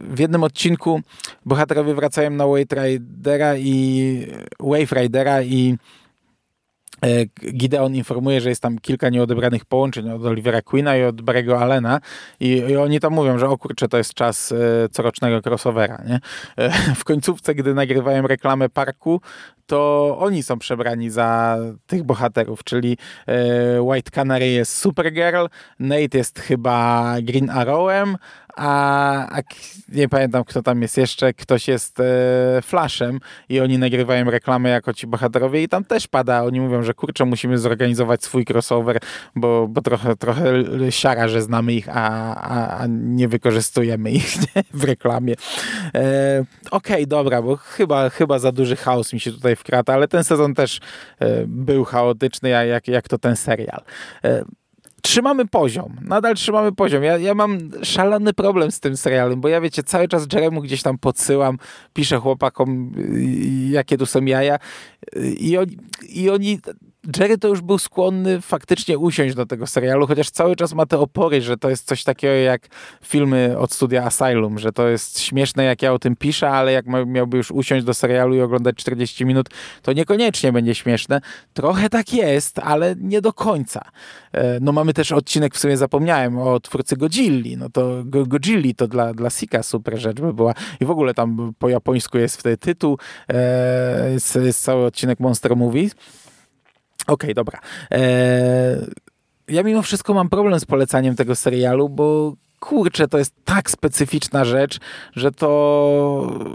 [0.02, 1.00] w jednym odcinku
[1.46, 4.26] bohaterowie wracają na Wave Ridera i
[4.60, 5.76] Wave Ridera i
[7.52, 12.00] Gideon informuje, że jest tam kilka nieodebranych połączeń od Olivera Queena i od Barry'ego Allena
[12.40, 16.02] i, i, oni tam mówią, że o kurczę, to jest czas e, corocznego crossovera.
[16.08, 16.20] Nie?
[16.56, 19.20] E, w końcówce, gdy nagrywają reklamę parku,
[19.66, 22.96] to oni są przebrani za tych bohaterów, czyli
[23.26, 25.46] e, White Canary jest Supergirl,
[25.78, 28.16] Nate jest chyba Green Arrowem,
[28.58, 29.42] a, a,
[29.88, 32.04] nie pamiętam kto tam jest jeszcze, ktoś jest e,
[32.62, 36.94] Flashem i oni nagrywają reklamę jako ci bohaterowie i tam też pada, oni mówią, że
[36.94, 38.98] kurczę, musimy zorganizować swój crossover,
[39.36, 40.52] bo, bo trochę, trochę
[40.90, 44.62] siara, że znamy ich, a, a, a nie wykorzystujemy ich nie?
[44.72, 45.34] w reklamie.
[45.94, 50.08] E, Okej, okay, dobra, bo chyba, chyba za duży chaos mi się tutaj wkrata, ale
[50.08, 50.80] ten sezon też
[51.18, 53.82] e, był chaotyczny, jak, jak to ten serial.
[54.24, 54.44] E,
[55.02, 57.02] trzymamy poziom, nadal trzymamy poziom.
[57.02, 60.82] Ja, ja mam szalony problem z tym serialem, bo ja wiecie, cały czas Jeremu gdzieś
[60.82, 61.58] tam podsyłam,
[61.92, 62.92] piszę chłopakom,
[63.70, 64.58] jakie tu są jaja
[65.38, 65.76] i oni,
[66.08, 66.58] i oni
[67.16, 70.98] Jerry to już był skłonny faktycznie usiąść do tego serialu, chociaż cały czas ma te
[70.98, 72.68] opory, że to jest coś takiego jak
[73.04, 76.86] filmy od studia Asylum, że to jest śmieszne, jak ja o tym piszę, ale jak
[77.06, 79.48] miałby już usiąść do serialu i oglądać 40 minut,
[79.82, 81.20] to niekoniecznie będzie śmieszne.
[81.54, 83.80] Trochę tak jest, ale nie do końca.
[84.32, 87.56] E, no mamy też odcinek, w sumie zapomniałem, o twórcy Godzilli.
[87.56, 90.54] No to Godzilli to dla, dla Sika super rzecz by była.
[90.80, 92.98] I w ogóle tam po japońsku jest wtedy tytuł,
[93.28, 95.94] e, jest, jest cały odcinek Monster Movies.
[97.08, 97.60] Okej, okay, dobra.
[97.90, 98.86] Eee,
[99.48, 104.44] ja mimo wszystko mam problem z polecaniem tego serialu, bo kurczę, to jest tak specyficzna
[104.44, 104.78] rzecz,
[105.16, 106.48] że to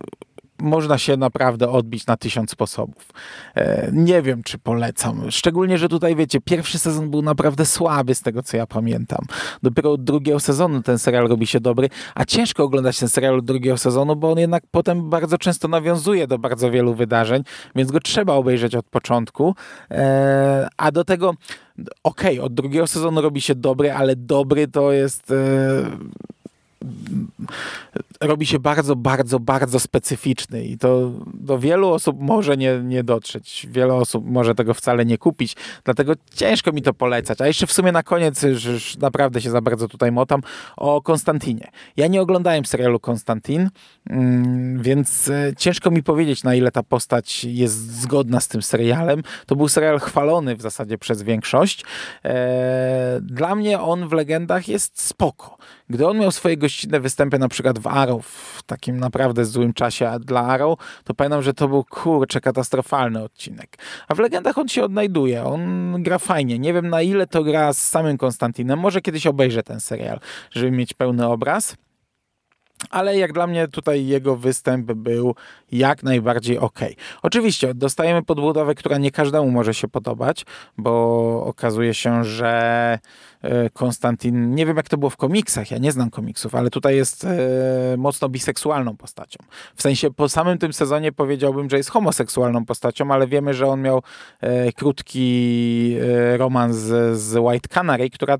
[0.63, 3.09] można się naprawdę odbić na tysiąc sposobów.
[3.55, 5.31] E, nie wiem, czy polecam.
[5.31, 9.25] Szczególnie, że tutaj, wiecie, pierwszy sezon był naprawdę słaby z tego, co ja pamiętam.
[9.63, 13.45] Dopiero od drugiego sezonu ten serial robi się dobry, a ciężko oglądać ten serial od
[13.45, 17.43] drugiego sezonu, bo on jednak potem bardzo często nawiązuje do bardzo wielu wydarzeń,
[17.75, 19.55] więc go trzeba obejrzeć od początku.
[19.91, 21.33] E, a do tego
[22.03, 25.35] okej, okay, od drugiego sezonu robi się dobry, ale dobry to jest e,
[28.21, 33.67] robi się bardzo, bardzo, bardzo specyficzny i to do wielu osób może nie, nie dotrzeć.
[33.71, 37.41] Wiele osób może tego wcale nie kupić, dlatego ciężko mi to polecać.
[37.41, 40.41] A jeszcze w sumie na koniec, już, naprawdę się za bardzo tutaj motam,
[40.77, 41.71] o Konstantinie.
[41.97, 43.69] Ja nie oglądałem serialu Konstantin,
[44.09, 49.23] mm, więc e, ciężko mi powiedzieć, na ile ta postać jest zgodna z tym serialem.
[49.45, 51.85] To był serial chwalony w zasadzie przez większość.
[52.25, 55.57] E, dla mnie on w Legendach jest spoko.
[55.93, 60.11] Gdy on miał swoje gościnne występy na przykład w Arrow, w takim naprawdę złym czasie
[60.19, 63.77] dla Arrow, to pamiętam, że to był kurczę katastrofalny odcinek.
[64.07, 66.59] A w Legendach on się odnajduje, on gra fajnie.
[66.59, 68.79] Nie wiem na ile to gra z samym Konstantinem.
[68.79, 70.19] Może kiedyś obejrzę ten serial,
[70.51, 71.75] żeby mieć pełny obraz
[72.89, 75.35] ale jak dla mnie tutaj jego występ był
[75.71, 76.79] jak najbardziej ok.
[77.21, 80.45] Oczywiście dostajemy podbudowę, która nie każdemu może się podobać,
[80.77, 82.99] bo okazuje się, że
[83.73, 87.25] Konstantin, nie wiem jak to było w komiksach, ja nie znam komiksów, ale tutaj jest
[87.25, 87.37] e,
[87.97, 89.37] mocno biseksualną postacią.
[89.75, 93.81] W sensie po samym tym sezonie powiedziałbym, że jest homoseksualną postacią, ale wiemy, że on
[93.81, 94.01] miał
[94.41, 95.95] e, krótki
[96.37, 96.75] romans
[97.13, 98.37] z White Canary, która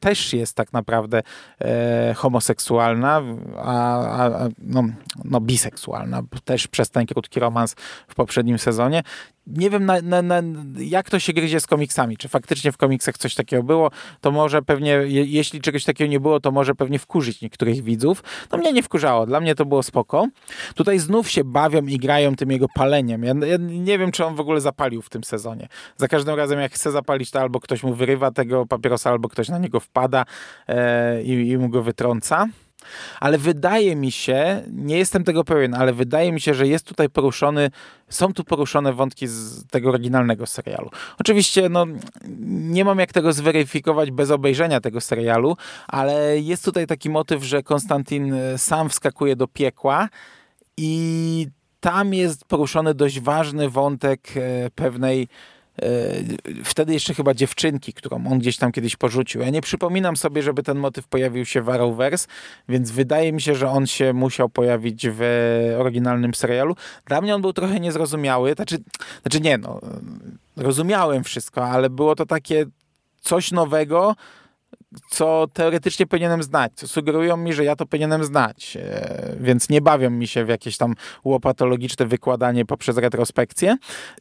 [0.00, 1.22] też jest tak naprawdę
[1.60, 3.22] e, homoseksualna,
[3.56, 4.84] a, a, no,
[5.24, 7.74] no biseksualna, też przez ten krótki romans
[8.08, 9.02] w poprzednim sezonie.
[9.46, 10.42] Nie wiem, na, na, na,
[10.78, 12.16] jak to się gryzie z komiksami.
[12.16, 13.90] Czy faktycznie w komiksach coś takiego było,
[14.20, 18.22] to może pewnie, je, jeśli czegoś takiego nie było, to może pewnie wkurzyć niektórych widzów.
[18.52, 20.26] No mnie nie wkurzało, dla mnie to było spoko.
[20.74, 23.24] Tutaj znów się bawią i grają tym jego paleniem.
[23.24, 25.68] Ja, ja nie wiem, czy on w ogóle zapalił w tym sezonie.
[25.96, 29.48] Za każdym razem, jak chce zapalić, to albo ktoś mu wyrywa tego papierosa, albo ktoś
[29.48, 29.89] na niego wpada
[30.68, 32.46] e, i, i mu go wytrąca.
[33.20, 37.08] Ale wydaje mi się, nie jestem tego pewien, ale wydaje mi się, że jest tutaj
[37.08, 37.70] poruszony,
[38.08, 40.90] są tu poruszone wątki z tego oryginalnego serialu.
[41.18, 41.86] Oczywiście, no,
[42.48, 45.56] nie mam jak tego zweryfikować bez obejrzenia tego serialu,
[45.88, 50.08] ale jest tutaj taki motyw, że Konstantin e, sam wskakuje do piekła
[50.76, 51.46] i
[51.80, 55.28] tam jest poruszony dość ważny wątek e, pewnej
[56.64, 59.40] wtedy jeszcze chyba dziewczynki, którą on gdzieś tam kiedyś porzucił.
[59.40, 62.28] Ja nie przypominam sobie, żeby ten motyw pojawił się w Arrowverse,
[62.68, 65.22] więc wydaje mi się, że on się musiał pojawić w
[65.78, 66.76] oryginalnym serialu.
[67.06, 68.78] Dla mnie on był trochę niezrozumiały, znaczy,
[69.22, 69.80] znaczy nie, no,
[70.56, 72.66] rozumiałem wszystko, ale było to takie
[73.20, 74.16] coś nowego,
[75.10, 79.80] co teoretycznie powinienem znać, co sugerują mi, że ja to powinienem znać, e, więc nie
[79.80, 83.76] bawią mi się w jakieś tam łopatologiczne wykładanie poprzez retrospekcję.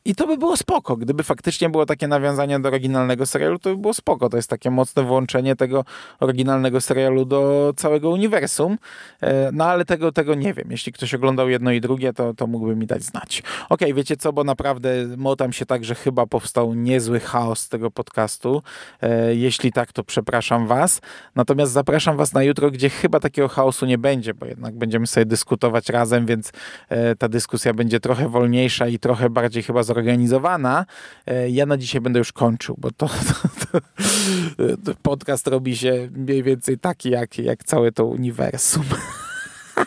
[0.05, 3.77] I to by było spoko, gdyby faktycznie było takie nawiązanie do oryginalnego serialu, to by
[3.77, 5.85] było spoko, to jest takie mocne włączenie tego
[6.19, 8.77] oryginalnego serialu do całego uniwersum,
[9.21, 12.47] E, no ale tego, tego nie wiem, jeśli ktoś oglądał jedno i drugie, to, to
[12.47, 13.43] mógłby mi dać znać.
[13.69, 18.61] Okej, wiecie co, bo naprawdę motam się tak, że chyba powstał niezły chaos tego podcastu,
[19.01, 21.01] E, jeśli tak, to przepraszam Was.
[21.35, 25.25] Natomiast zapraszam Was na jutro, gdzie chyba takiego chaosu nie będzie, bo jednak będziemy sobie
[25.25, 26.51] dyskutować razem, więc
[26.89, 30.85] e, ta dyskusja będzie trochę wolniejsza i trochę bardziej chyba zorganizowana.
[31.27, 33.09] E, Ja na dzisiaj będę już kończył, bo to,
[33.71, 33.79] to,
[34.85, 38.83] to podcast robi się mniej więcej taki, jak, jak całe to uniwersum.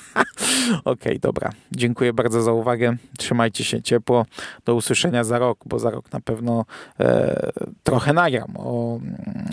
[0.85, 1.51] Okej, dobra.
[1.73, 2.97] Dziękuję bardzo za uwagę.
[3.19, 4.27] Trzymajcie się ciepło.
[4.65, 6.65] Do usłyszenia za rok, bo za rok na pewno
[7.01, 9.01] e, trochę nagram o,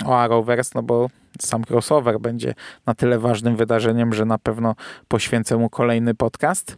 [0.06, 1.10] o Arrowverse, no bo
[1.42, 2.54] sam crossover będzie
[2.86, 4.76] na tyle ważnym wydarzeniem, że na pewno
[5.08, 6.78] poświęcę mu kolejny podcast.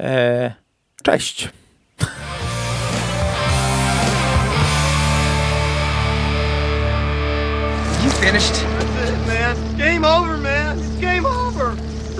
[0.00, 0.54] E,
[1.02, 1.48] cześć!
[8.04, 8.54] You finished?
[8.54, 9.76] That's it, man.
[9.76, 10.78] Game over, man.
[10.78, 11.87] It's game over.